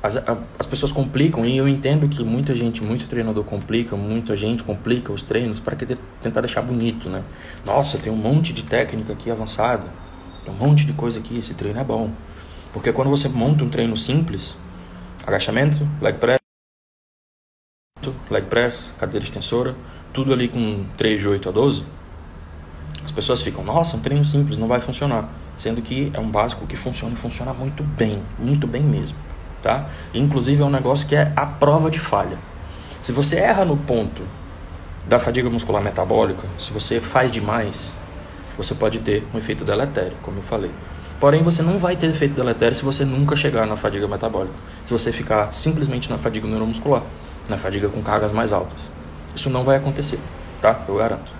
[0.00, 0.16] As,
[0.58, 5.12] as pessoas complicam e eu entendo que muita gente, muito treinador complica, muita gente complica
[5.12, 5.76] os treinos para
[6.22, 7.22] tentar deixar bonito, né?
[7.64, 9.88] Nossa, tem um monte de técnica aqui avançada,
[10.44, 12.10] tem um monte de coisa aqui, esse treino é bom.
[12.72, 14.56] Porque quando você monta um treino simples,
[15.26, 16.38] agachamento, leg press,
[18.30, 19.74] leg press, cadeira extensora,
[20.12, 21.84] tudo ali com 3 de 8 a 12,
[23.08, 25.30] as pessoas ficam, nossa, um treino simples, não vai funcionar.
[25.56, 29.16] Sendo que é um básico que funciona e funciona muito bem, muito bem mesmo.
[29.62, 29.86] Tá?
[30.12, 32.36] Inclusive é um negócio que é a prova de falha.
[33.00, 34.20] Se você erra no ponto
[35.06, 37.94] da fadiga muscular metabólica, se você faz demais,
[38.58, 40.70] você pode ter um efeito deletério, como eu falei.
[41.18, 44.54] Porém, você não vai ter efeito deletério se você nunca chegar na fadiga metabólica.
[44.84, 47.02] Se você ficar simplesmente na fadiga neuromuscular,
[47.48, 48.90] na fadiga com cargas mais altas.
[49.34, 50.20] Isso não vai acontecer,
[50.60, 50.82] tá?
[50.86, 51.37] Eu garanto.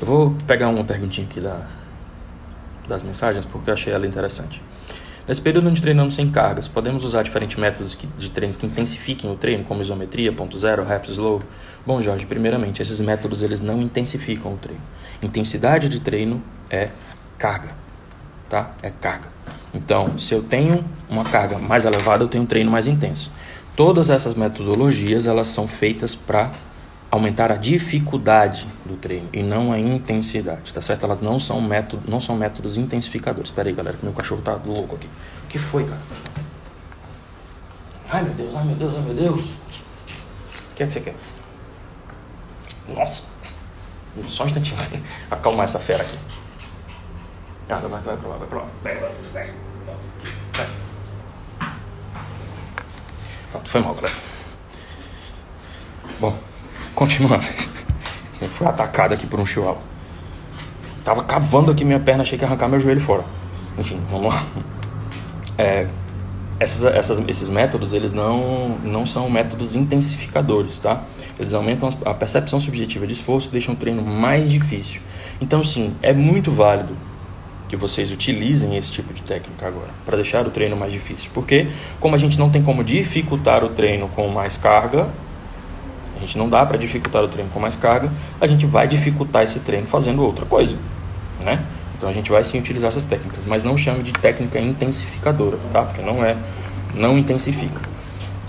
[0.00, 1.60] Eu vou pegar uma perguntinha aqui da,
[2.86, 4.62] das mensagens porque eu achei ela interessante.
[5.26, 9.34] Nesse período onde treinamos sem cargas, podemos usar diferentes métodos de treinos que intensifiquem o
[9.34, 11.42] treino, como isometria, ponto zero, reps slow?
[11.84, 14.80] Bom, Jorge, primeiramente, esses métodos eles não intensificam o treino.
[15.22, 16.88] Intensidade de treino é
[17.36, 17.68] carga,
[18.48, 18.70] tá?
[18.82, 19.28] É carga.
[19.74, 23.30] Então, se eu tenho uma carga mais elevada, eu tenho um treino mais intenso.
[23.76, 26.50] Todas essas metodologias elas são feitas para
[27.10, 31.04] aumentar a dificuldade do treino e não a intensidade, tá certo?
[31.04, 33.50] Elas não são métodos, não são métodos intensificadores.
[33.50, 35.08] Espera aí, galera, que meu cachorro tá louco aqui.
[35.44, 36.00] O que foi, cara?
[38.10, 39.44] Ai, meu Deus, ai, meu Deus, ai, meu Deus.
[39.44, 41.14] O que é que você quer?
[42.88, 43.22] Nossa.
[44.28, 44.78] Só um instantinho.
[45.30, 46.18] Acalmar essa fera aqui.
[47.68, 48.66] Ah, vai, vai pra lá, vai pra lá.
[48.82, 49.50] Vai, vai, vai.
[53.52, 54.14] Pronto, foi mal, galera.
[56.20, 56.38] Bom,
[56.98, 57.44] Continuando.
[58.42, 59.78] Eu fui atacado aqui por um chihuahua.
[61.04, 63.24] Tava cavando aqui minha perna, achei que ia arrancar meu joelho fora.
[63.78, 64.44] Enfim, vamos lá.
[65.56, 65.86] É,
[66.58, 71.04] essas, essas, esses métodos, eles não, não são métodos intensificadores, tá?
[71.38, 75.00] Eles aumentam a percepção subjetiva de esforço, deixam o treino mais difícil.
[75.40, 76.96] Então, sim, é muito válido
[77.68, 81.30] que vocês utilizem esse tipo de técnica agora, para deixar o treino mais difícil.
[81.32, 81.68] Porque,
[82.00, 85.08] como a gente não tem como dificultar o treino com mais carga,
[86.18, 88.10] A gente não dá para dificultar o treino com mais carga,
[88.40, 90.76] a gente vai dificultar esse treino fazendo outra coisa,
[91.44, 91.64] né?
[91.96, 95.82] Então a gente vai sim utilizar essas técnicas, mas não chame de técnica intensificadora, tá?
[95.84, 96.36] Porque não é,
[96.94, 97.80] não intensifica.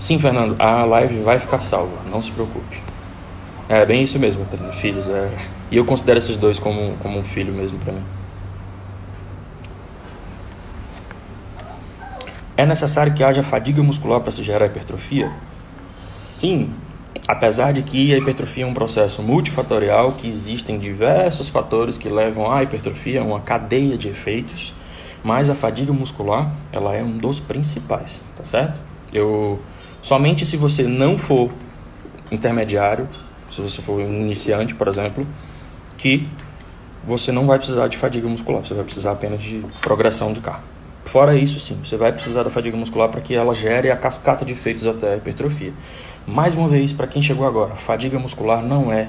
[0.00, 2.82] Sim, Fernando, a live vai ficar salva, não se preocupe.
[3.68, 5.08] É bem isso mesmo, filhos.
[5.08, 5.30] É...
[5.70, 8.02] E eu considero esses dois como, como um filho mesmo para mim.
[12.56, 15.30] É necessário que haja fadiga muscular para se gerar hipertrofia?
[15.96, 16.72] Sim,
[17.26, 22.50] apesar de que a hipertrofia é um processo multifatorial, que existem diversos fatores que levam
[22.50, 24.74] à hipertrofia, uma cadeia de efeitos,
[25.22, 28.80] mas a fadiga muscular, ela é um dos principais, tá certo?
[29.12, 29.60] Eu
[30.02, 31.50] somente se você não for
[32.32, 33.06] intermediário,
[33.50, 35.26] se você for um iniciante, por exemplo,
[35.98, 36.26] que
[37.04, 40.62] você não vai precisar de fadiga muscular, você vai precisar apenas de progressão de carga.
[41.04, 44.44] Fora isso, sim, você vai precisar da fadiga muscular para que ela gere a cascata
[44.44, 45.72] de efeitos até a hipertrofia.
[46.26, 49.08] Mais uma vez, para quem chegou agora, fadiga muscular não é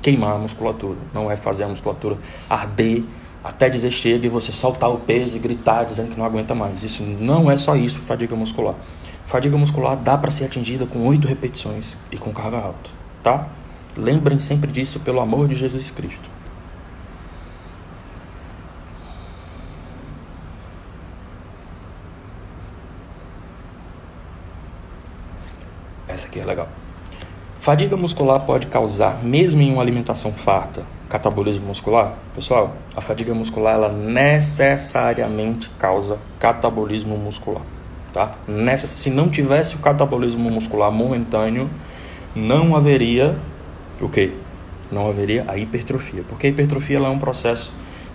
[0.00, 2.16] queimar a musculatura, não é fazer a musculatura
[2.48, 3.04] arder
[3.42, 6.82] até dizer chega e você soltar o peso e gritar dizendo que não aguenta mais.
[6.82, 8.74] Isso não é só isso, fadiga muscular.
[9.26, 12.90] Fadiga muscular dá para ser atingida com oito repetições e com carga alta,
[13.22, 13.46] tá?
[13.96, 16.37] Lembrem sempre disso, pelo amor de Jesus Cristo.
[26.28, 26.68] Aqui é legal.
[27.58, 32.14] Fadiga muscular pode causar, mesmo em uma alimentação farta, catabolismo muscular?
[32.34, 37.62] Pessoal, a fadiga muscular ela necessariamente causa catabolismo muscular.
[38.12, 38.36] Tá?
[38.46, 41.68] Nessa, se não tivesse o catabolismo muscular momentâneo,
[42.34, 43.36] não haveria
[44.00, 44.32] o quê?
[44.90, 47.72] Não haveria a hipertrofia, porque a hipertrofia ela é um processo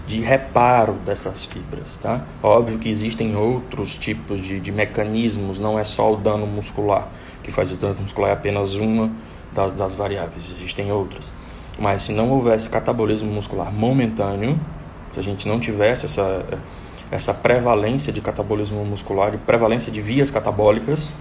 [0.08, 2.26] de reparo dessas fibras, tá?
[2.42, 7.08] Óbvio que existem outros tipos de, de mecanismos, não é só o dano muscular
[7.44, 9.12] que faz o dano muscular é apenas uma
[9.54, 11.32] das, das variáveis, existem outras.
[11.78, 14.60] Mas se não houvesse catabolismo muscular momentâneo,
[15.14, 16.46] se a gente não tivesse essa,
[17.12, 21.14] essa prevalência de catabolismo muscular, de prevalência de vias catabólicas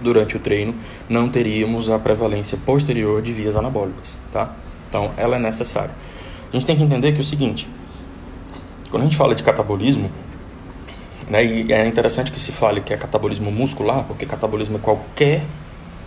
[0.00, 0.74] durante o treino,
[1.08, 4.54] não teríamos a prevalência posterior de vias anabólicas, tá?
[4.88, 5.94] Então, ela é necessária.
[6.50, 7.68] A gente tem que entender que é o seguinte,
[8.90, 10.10] quando a gente fala de catabolismo,
[11.28, 11.44] né?
[11.44, 15.42] E é interessante que se fale que é catabolismo muscular, porque catabolismo é qualquer,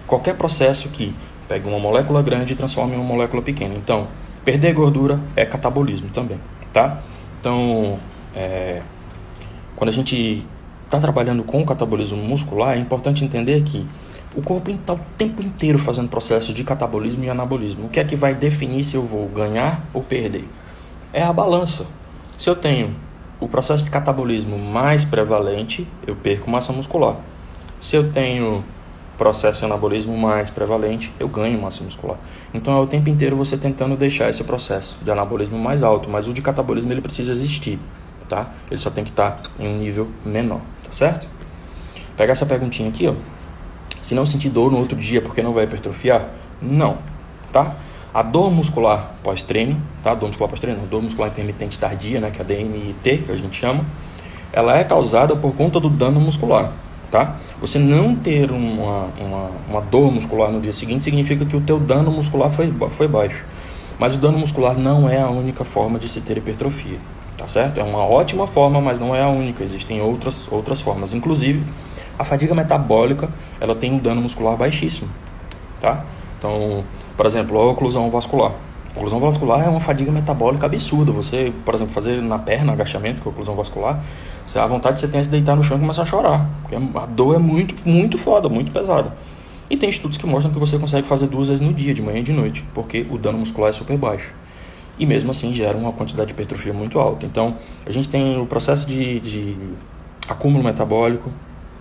[0.06, 1.16] qualquer processo que
[1.48, 3.76] pega uma molécula grande e transforma em uma molécula pequena.
[3.76, 4.08] Então,
[4.44, 6.40] perder gordura é catabolismo também,
[6.74, 7.02] tá?
[7.40, 7.98] Então,
[8.36, 8.82] é,
[9.76, 10.46] quando a gente
[10.86, 13.86] está trabalhando com catabolismo muscular, é importante entender que
[14.36, 17.88] o corpo está o tempo inteiro fazendo processos de catabolismo e anabolismo.
[17.88, 20.48] O que é que vai definir se eu vou ganhar ou perder?
[21.12, 21.88] É a balança.
[22.38, 22.96] Se eu tenho
[23.40, 27.18] o processo de catabolismo mais prevalente, eu perco massa muscular.
[27.80, 28.64] Se eu tenho
[29.18, 32.18] processo de anabolismo mais prevalente, eu ganho massa muscular.
[32.54, 36.28] Então é o tempo inteiro você tentando deixar esse processo de anabolismo mais alto, mas
[36.28, 37.80] o de catabolismo ele precisa existir,
[38.30, 38.52] tá?
[38.70, 41.28] Ele só tem que estar em um nível menor, tá certo?
[42.16, 43.14] Pega essa perguntinha aqui, ó.
[44.02, 46.30] Se não sentir dor no outro dia porque não vai hipertrofiar?
[46.62, 47.00] Não,
[47.52, 47.76] tá?
[48.18, 50.16] A dor muscular pós-treino, tá?
[50.16, 52.32] Dor muscular pós-treino, dor muscular intermitente tardia, né?
[52.32, 53.86] Que é a DMT, que a gente chama,
[54.52, 56.72] ela é causada por conta do dano muscular,
[57.12, 57.36] tá?
[57.62, 61.80] Você não ter uma, uma, uma dor muscular no dia seguinte significa que o teu
[61.80, 63.46] dano muscular foi, foi baixo.
[64.00, 66.98] Mas o dano muscular não é a única forma de se ter hipertrofia,
[67.38, 67.80] tá certo?
[67.80, 69.64] É uma ótima forma, mas não é a única.
[69.64, 71.14] Existem outras, outras formas.
[71.14, 71.64] Inclusive,
[72.18, 73.30] a fadiga metabólica,
[73.62, 75.08] ela tem um dano muscular baixíssimo,
[75.80, 76.04] tá?
[76.40, 76.84] Então,
[77.18, 78.52] por exemplo, a oclusão vascular.
[78.96, 81.12] A oclusão vascular é uma fadiga metabólica absurda.
[81.12, 84.02] Você, por exemplo, fazer na perna agachamento com oclusão vascular,
[84.46, 86.48] você, a vontade que você tem é se deitar no chão e começar a chorar.
[86.62, 89.14] Porque a dor é muito, muito foda, muito pesada.
[89.70, 92.20] E tem estudos que mostram que você consegue fazer duas vezes no dia, de manhã
[92.20, 94.34] e de noite, porque o dano muscular é super baixo.
[94.98, 97.26] E mesmo assim gera uma quantidade de hipertrofia muito alta.
[97.26, 97.56] Então,
[97.86, 99.58] a gente tem o processo de, de
[100.28, 101.32] acúmulo metabólico,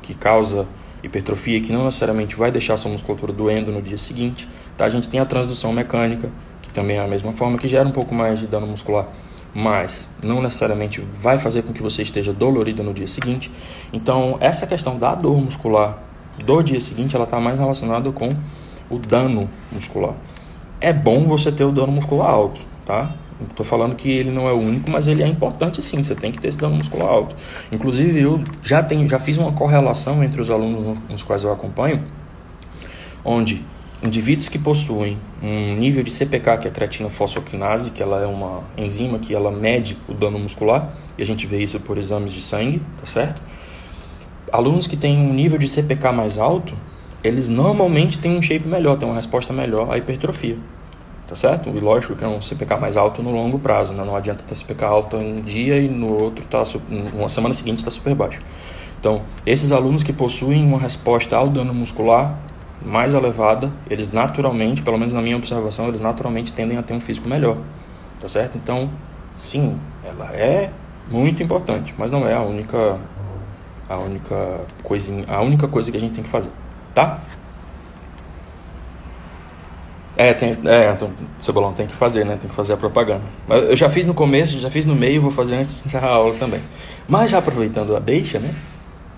[0.02, 0.66] que causa
[1.06, 4.48] hipertrofia que não necessariamente vai deixar sua musculatura doendo no dia seguinte.
[4.76, 4.84] Tá?
[4.84, 6.30] A gente tem a transdução mecânica,
[6.62, 9.08] que também é a mesma forma, que gera um pouco mais de dano muscular,
[9.54, 13.50] mas não necessariamente vai fazer com que você esteja dolorido no dia seguinte.
[13.92, 15.98] Então, essa questão da dor muscular
[16.44, 18.34] do dia seguinte, ela está mais relacionada com
[18.90, 20.14] o dano muscular.
[20.80, 23.14] É bom você ter o dano muscular alto, tá?
[23.48, 26.02] Estou falando que ele não é o único, mas ele é importante sim.
[26.02, 27.36] Você tem que ter esse dano muscular alto.
[27.70, 32.02] Inclusive, eu já, tenho, já fiz uma correlação entre os alunos nos quais eu acompanho,
[33.24, 33.62] onde
[34.02, 38.26] indivíduos que possuem um nível de CPK, que é a creatina fosfoquinase, que ela é
[38.26, 42.32] uma enzima que ela mede o dano muscular, e a gente vê isso por exames
[42.32, 43.42] de sangue, tá certo?
[44.52, 46.74] Alunos que têm um nível de CPK mais alto,
[47.22, 50.56] eles normalmente têm um shape melhor, têm uma resposta melhor à hipertrofia.
[51.26, 51.68] Tá certo?
[51.68, 54.04] E lógico que é um CPK mais alto no longo prazo, né?
[54.04, 56.62] Não adianta ter CPK alto um dia e no outro tá
[57.12, 58.40] uma semana seguinte está super baixo.
[59.00, 62.38] Então, esses alunos que possuem uma resposta ao dano muscular
[62.80, 67.00] mais elevada, eles naturalmente, pelo menos na minha observação, eles naturalmente tendem a ter um
[67.00, 67.58] físico melhor.
[68.20, 68.56] Tá certo?
[68.56, 68.88] Então,
[69.36, 70.70] sim, ela é
[71.10, 72.98] muito importante, mas não é a única
[73.88, 76.50] a única coisinha, a única coisa que a gente tem que fazer,
[76.92, 77.20] tá?
[80.16, 82.38] É, tem, é, então, Cebolão tem que fazer, né?
[82.40, 83.22] Tem que fazer a propaganda.
[83.46, 86.08] Mas eu já fiz no começo, já fiz no meio, vou fazer antes de encerrar
[86.08, 86.60] a aula também.
[87.06, 88.50] Mas já aproveitando a deixa, né?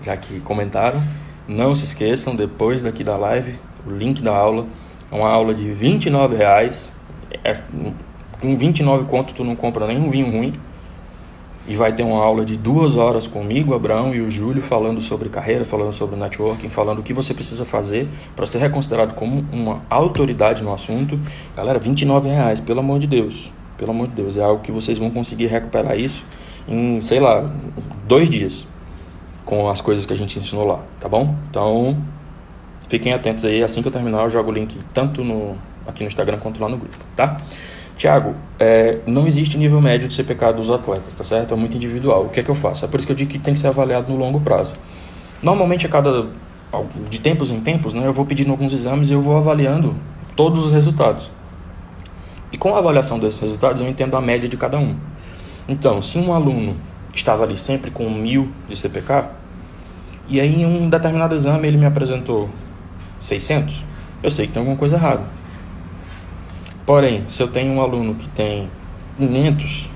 [0.03, 1.01] Já que comentaram,
[1.47, 4.67] não se esqueçam, depois daqui da live, o link da aula
[5.09, 6.91] é uma aula de 29 reais.
[7.43, 7.53] É,
[8.41, 10.53] com 29 conto tu não compra nenhum vinho ruim
[11.69, 15.29] e vai ter uma aula de duas horas comigo, Abraão e o Júlio, falando sobre
[15.29, 19.83] carreira, falando sobre networking, falando o que você precisa fazer para ser reconsiderado como uma
[19.87, 21.19] autoridade no assunto.
[21.55, 23.53] Galera, 29 reais, pelo amor de Deus.
[23.77, 26.25] Pelo amor de Deus, é algo que vocês vão conseguir recuperar isso
[26.67, 27.47] em, sei lá,
[28.07, 28.67] dois dias
[29.45, 31.35] com as coisas que a gente ensinou lá, tá bom?
[31.51, 32.01] Então,
[32.87, 35.55] fiquem atentos aí, assim que eu terminar eu jogo o link tanto no,
[35.87, 37.39] aqui no Instagram quanto lá no grupo, tá?
[37.99, 41.53] Tiago, é, não existe nível médio de CPK dos atletas, tá certo?
[41.53, 42.23] É muito individual.
[42.23, 42.85] O que é que eu faço?
[42.85, 44.71] É por isso que eu digo que tem que ser avaliado no longo prazo.
[45.43, 46.27] Normalmente, a cada
[47.09, 49.97] de tempos em tempos, né, eu vou pedindo alguns exames e eu vou avaliando
[50.33, 51.29] todos os resultados.
[52.53, 54.95] E com a avaliação desses resultados, eu entendo a média de cada um.
[55.67, 56.77] Então, se um aluno
[57.13, 59.25] estava ali sempre com mil de CPK,
[60.29, 62.49] e aí em um determinado exame ele me apresentou
[63.19, 63.83] 600,
[64.23, 65.23] eu sei que tem alguma coisa errada.
[66.89, 68.67] Porém, se eu tenho um aluno que tem
[69.19, 69.87] 500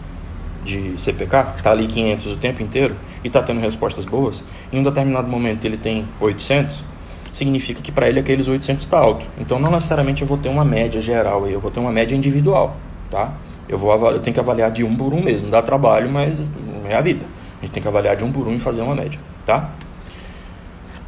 [0.63, 4.83] de CPK, está ali 500 o tempo inteiro e está tendo respostas boas, em um
[4.83, 6.83] determinado momento ele tem 800,
[7.31, 9.25] significa que para ele aqueles 800 está alto.
[9.39, 12.77] Então não necessariamente eu vou ter uma média geral, eu vou ter uma média individual,
[13.09, 13.33] tá?
[13.67, 16.47] Eu vou eu tenho que avaliar de um por um mesmo, dá trabalho, mas
[16.87, 17.25] é a vida.
[17.59, 19.71] A gente tem que avaliar de um por um e fazer uma média, tá?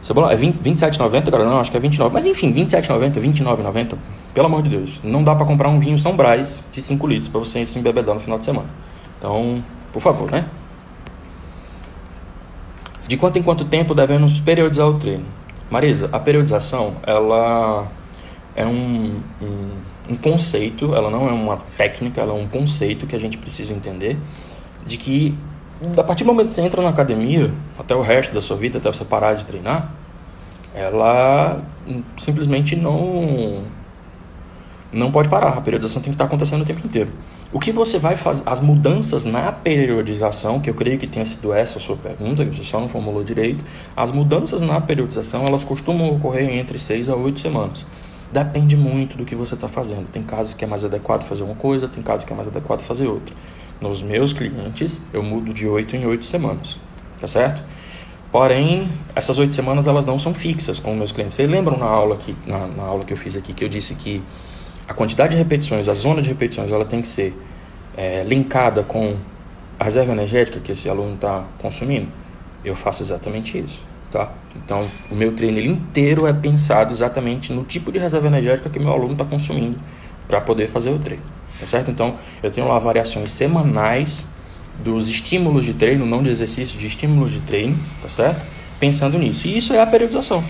[0.06, 1.44] Cebola, é 27,90, cara?
[1.44, 2.14] Não, acho que é 29.
[2.14, 3.98] Mas enfim, 27,90, 29,90.
[4.36, 5.00] Pelo amor de Deus.
[5.04, 8.14] Não dá para comprar um vinho São Brás de 5 litros para você se embebedar
[8.14, 8.70] no final de semana.
[9.18, 10.46] Então, por favor, né?
[13.08, 15.26] De quanto em quanto tempo devemos periodizar o treino?
[15.72, 17.88] Marisa, a periodização, ela
[18.56, 19.70] é um, um,
[20.12, 23.74] um conceito, ela não é uma técnica, ela é um conceito que a gente precisa
[23.74, 24.20] entender
[24.86, 25.36] de que
[25.98, 28.78] a partir do momento que você entra na academia, até o resto da sua vida,
[28.78, 29.92] até você parar de treinar,
[30.74, 31.62] ela
[32.18, 33.64] simplesmente não
[34.92, 35.50] não pode parar.
[35.58, 37.12] A periodização tem que estar acontecendo o tempo inteiro.
[37.52, 41.54] O que você vai fazer, as mudanças na periodização, que eu creio que tenha sido
[41.54, 43.64] essa a sua pergunta, que você só não formulou direito,
[43.96, 47.86] as mudanças na periodização, elas costumam ocorrer entre 6 a 8 semanas.
[48.32, 50.10] Depende muito do que você está fazendo.
[50.10, 52.82] Tem casos que é mais adequado fazer uma coisa, tem casos que é mais adequado
[52.82, 53.36] fazer outra.
[53.82, 56.78] Nos meus clientes, eu mudo de 8 em 8 semanas,
[57.20, 57.62] tá certo?
[58.36, 61.36] Porém, essas oito semanas elas não são fixas com meus clientes.
[61.36, 63.96] Vocês lembram na aula, que, na, na, aula que eu fiz aqui que eu disse
[63.96, 64.22] que
[64.86, 67.34] a quantidade de repetições, a zona de repetições, ela tem que ser
[67.96, 69.16] é, linkada com
[69.80, 72.10] a reserva energética que esse aluno está consumindo?
[72.66, 74.30] Eu faço exatamente isso, tá?
[74.54, 78.92] Então, o meu treino inteiro é pensado exatamente no tipo de reserva energética que meu
[78.92, 79.78] aluno está consumindo
[80.28, 81.92] para poder fazer o treino tá certo?
[81.92, 84.28] Então, eu tenho lá variações semanais
[84.84, 88.46] dos estímulos de treino, não de exercício, de estímulos de treino, tá certo?
[88.80, 89.48] Pensando nisso.
[89.48, 90.44] E isso é a periodização.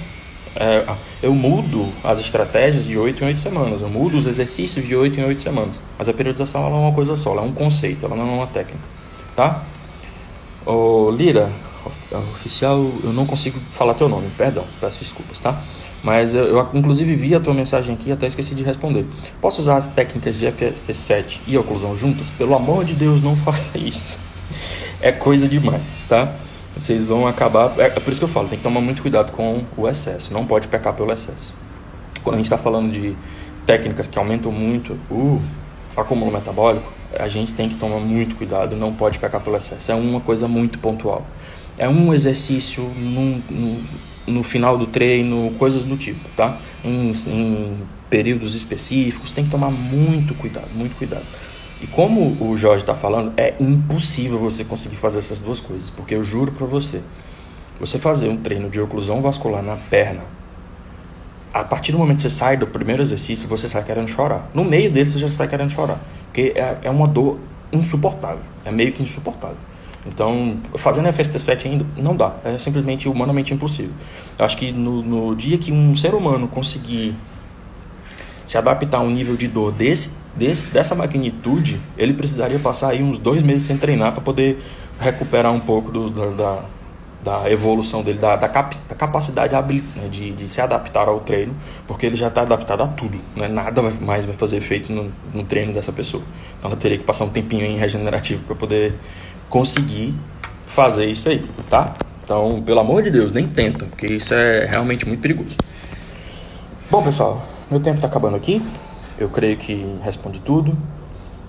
[0.56, 0.86] É,
[1.22, 5.20] eu mudo as estratégias de 8 em 8 semanas, eu mudo os exercícios de 8
[5.20, 5.82] em 8 semanas.
[5.98, 8.34] Mas a periodização ela é uma coisa só, ela é um conceito, ela não é
[8.36, 8.80] uma técnica,
[9.36, 9.64] tá?
[10.66, 11.52] Ô, Lira,
[12.34, 15.62] oficial, eu não consigo falar teu nome, perdão, peço desculpas, tá?
[16.06, 19.08] Mas eu, eu, inclusive vi a tua mensagem aqui e até esqueci de responder.
[19.42, 22.30] Posso usar as técnicas de FST7 e oclusão juntas?
[22.30, 24.20] Pelo amor de Deus, não faça isso.
[25.02, 26.32] É coisa demais, tá?
[26.78, 27.74] Vocês vão acabar.
[27.80, 30.32] É, é por isso que eu falo, tem que tomar muito cuidado com o excesso.
[30.32, 31.52] Não pode pecar pelo excesso.
[32.24, 33.16] Quando a gente está falando de
[33.66, 35.42] técnicas que aumentam muito o
[35.98, 39.92] acúmulo metabólico, a gente tem que tomar muito cuidado, não pode pecar pelo excesso.
[39.92, 41.26] É uma coisa muito pontual.
[41.80, 43.84] É um exercício num, num
[44.28, 46.58] no final do treino, coisas do tipo, tá?
[46.84, 47.78] Em, em
[48.10, 51.26] períodos específicos, tem que tomar muito cuidado, muito cuidado.
[51.82, 56.16] E como o Jorge está falando, é impossível você conseguir fazer essas duas coisas, porque
[56.16, 57.02] eu juro para você,
[57.80, 60.22] você fazer um treino de oclusão vascular na perna,
[61.54, 64.50] a partir do momento que você sai do primeiro exercício, você sai querendo chorar.
[64.54, 67.40] No meio dele, você já sai querendo chorar, porque é, é uma dor
[67.72, 69.58] insuportável, é meio que insuportável.
[70.06, 73.94] Então, fazendo FST7 ainda não dá, é simplesmente humanamente impossível.
[74.38, 77.16] Eu acho que no, no dia que um ser humano conseguir
[78.46, 83.02] se adaptar a um nível de dor desse, desse, dessa magnitude, ele precisaria passar aí
[83.02, 84.64] uns dois meses sem treinar para poder
[85.00, 86.60] recuperar um pouco do, da,
[87.24, 91.56] da, evolução dele, da, da, cap, da capacidade né, de, de se adaptar ao treino,
[91.88, 93.48] porque ele já está adaptado a tudo, né?
[93.48, 96.24] nada mais vai fazer efeito no, no treino dessa pessoa.
[96.60, 98.94] Então ela teria que passar um tempinho em regenerativo para poder
[99.50, 100.16] conseguir
[100.66, 101.96] fazer isso aí, tá?
[102.24, 105.56] Então, pelo amor de Deus, nem tenta, porque isso é realmente muito perigoso.
[106.90, 108.62] Bom, pessoal, meu tempo está acabando aqui.
[109.18, 110.78] Eu creio que respondi tudo.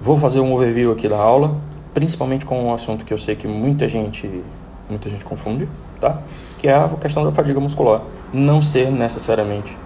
[0.00, 1.56] Vou fazer um overview aqui da aula,
[1.94, 4.42] principalmente com um assunto que eu sei que muita gente,
[4.88, 5.66] muita gente confunde,
[6.00, 6.20] tá?
[6.58, 9.76] Que é a questão da fadiga muscular não ser necessariamente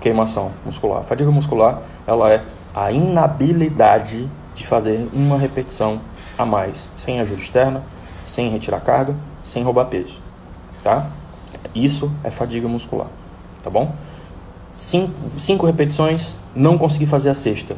[0.00, 1.00] queimação muscular.
[1.00, 2.42] A fadiga muscular, ela é
[2.74, 6.00] a inabilidade de fazer uma repetição
[6.38, 7.82] a mais, sem ajuda externa,
[8.22, 10.20] sem retirar carga, sem roubar peso,
[10.82, 11.10] tá?
[11.74, 13.08] Isso é fadiga muscular,
[13.62, 13.92] tá bom?
[14.72, 17.76] Cinco, cinco repetições, não consegui fazer a sexta,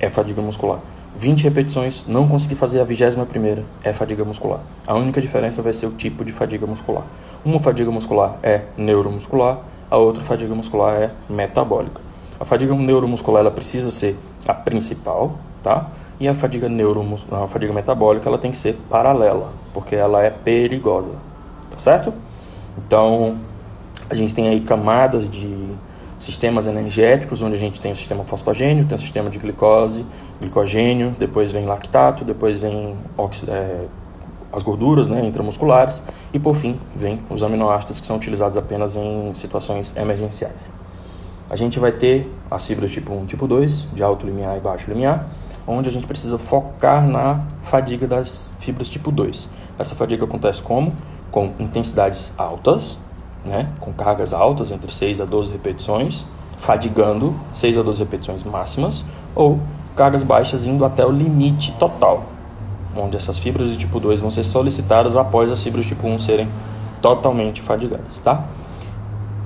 [0.00, 0.80] é fadiga muscular.
[1.18, 4.60] 20 repetições, não consegui fazer a vigésima primeira, é fadiga muscular.
[4.86, 7.04] A única diferença vai ser o tipo de fadiga muscular.
[7.42, 9.60] Uma fadiga muscular é neuromuscular,
[9.90, 12.02] a outra fadiga muscular é metabólica.
[12.38, 15.88] A fadiga neuromuscular ela precisa ser a principal, tá?
[16.18, 20.30] E a fadiga neuromus, a fadiga metabólica, ela tem que ser paralela, porque ela é
[20.30, 21.12] perigosa,
[21.70, 22.12] tá certo?
[22.78, 23.38] Então,
[24.08, 25.76] a gente tem aí camadas de
[26.18, 30.06] sistemas energéticos, onde a gente tem o sistema fosfogênio, tem o sistema de glicose,
[30.40, 32.96] glicogênio, depois vem lactato, depois vem
[33.48, 33.84] é,
[34.52, 36.02] as gorduras né, intramusculares
[36.32, 40.70] e por fim vem os aminoácidos que são utilizados apenas em situações emergenciais.
[41.48, 44.60] A gente vai ter as fibras tipo 1 e tipo 2, de alto limiar e
[44.60, 45.28] baixo limiar,
[45.66, 49.48] onde a gente precisa focar na fadiga das fibras tipo 2.
[49.78, 50.92] Essa fadiga acontece como?
[51.30, 52.98] Com intensidades altas,
[53.44, 56.24] né, com cargas altas, entre 6 a 12 repetições,
[56.56, 59.04] fadigando 6 a 12 repetições máximas,
[59.34, 59.60] ou
[59.94, 62.24] cargas baixas indo até o limite total,
[62.96, 66.48] onde essas fibras de tipo 2 vão ser solicitadas após as fibras tipo 1 serem
[67.02, 68.44] totalmente fadigadas, tá?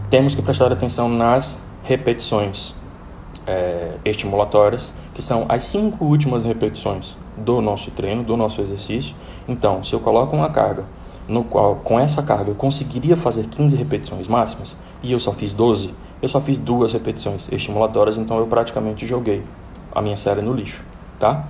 [0.09, 2.75] Temos que prestar atenção nas repetições
[3.51, 9.17] é, estimulatórias, que são as cinco últimas repetições do nosso treino, do nosso exercício.
[9.49, 10.85] Então, se eu coloco uma carga
[11.27, 15.53] no qual, com essa carga, eu conseguiria fazer 15 repetições máximas e eu só fiz
[15.53, 15.93] 12,
[16.23, 19.43] eu só fiz duas repetições estimulatórias, então eu praticamente joguei
[19.93, 20.85] a minha série no lixo,
[21.19, 21.47] tá?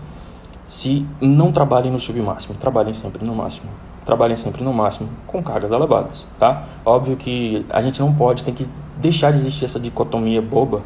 [0.67, 3.69] Se não trabalhem no submáximo, trabalhem sempre no máximo.
[4.07, 6.65] Trabalhem sempre no máximo com cargas elevadas, tá?
[6.85, 10.81] Óbvio que a gente não pode, tem que deixar de existir essa dicotomia boba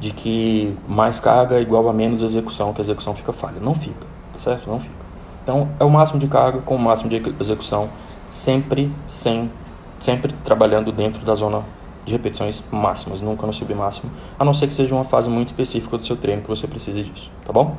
[0.00, 3.60] de que mais carga é igual a menos execução, que a execução fica falha.
[3.60, 4.68] Não fica, tá certo?
[4.68, 4.96] Não fica.
[5.42, 7.88] Então, é o máximo de carga com o máximo de execução,
[8.26, 9.50] sempre sem
[9.98, 11.62] sempre trabalhando dentro da zona
[12.06, 15.98] de repetições máximas, nunca no submáximo, a não ser que seja uma fase muito específica
[15.98, 17.76] do seu treino que você precise disso, tá bom?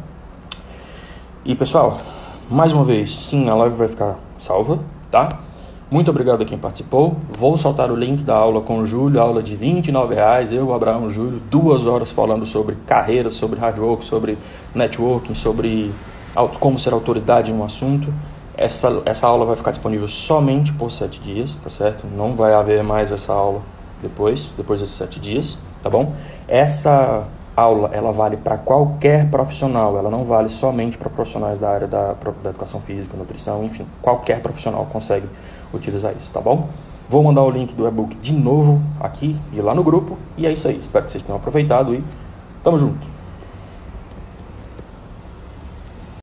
[1.44, 1.98] E pessoal,
[2.50, 5.40] mais uma vez, sim, a live vai ficar salva, tá?
[5.92, 7.18] Muito obrigado a quem participou.
[7.30, 10.54] Vou soltar o link da aula com o Júlio, aula de R$ reais.
[10.54, 14.38] Eu, Abraão Júlio, duas horas falando sobre carreira, sobre hard work, sobre
[14.74, 15.92] networking, sobre
[16.62, 18.08] como ser autoridade em um assunto.
[18.56, 22.08] Essa, essa aula vai ficar disponível somente por sete dias, tá certo?
[22.16, 23.62] Não vai haver mais essa aula
[24.02, 26.14] depois, depois desses sete dias, tá bom?
[26.48, 31.88] Essa aula ela vale para qualquer profissional, ela não vale somente para profissionais da área
[31.88, 35.28] da, da educação física, nutrição, enfim, qualquer profissional consegue
[35.74, 36.70] utilizar isso, tá bom?
[37.08, 40.18] Vou mandar o link do e-book de novo aqui e lá no grupo.
[40.38, 40.78] E é isso aí.
[40.78, 42.04] Espero que vocês tenham aproveitado e
[42.64, 43.06] tamo junto.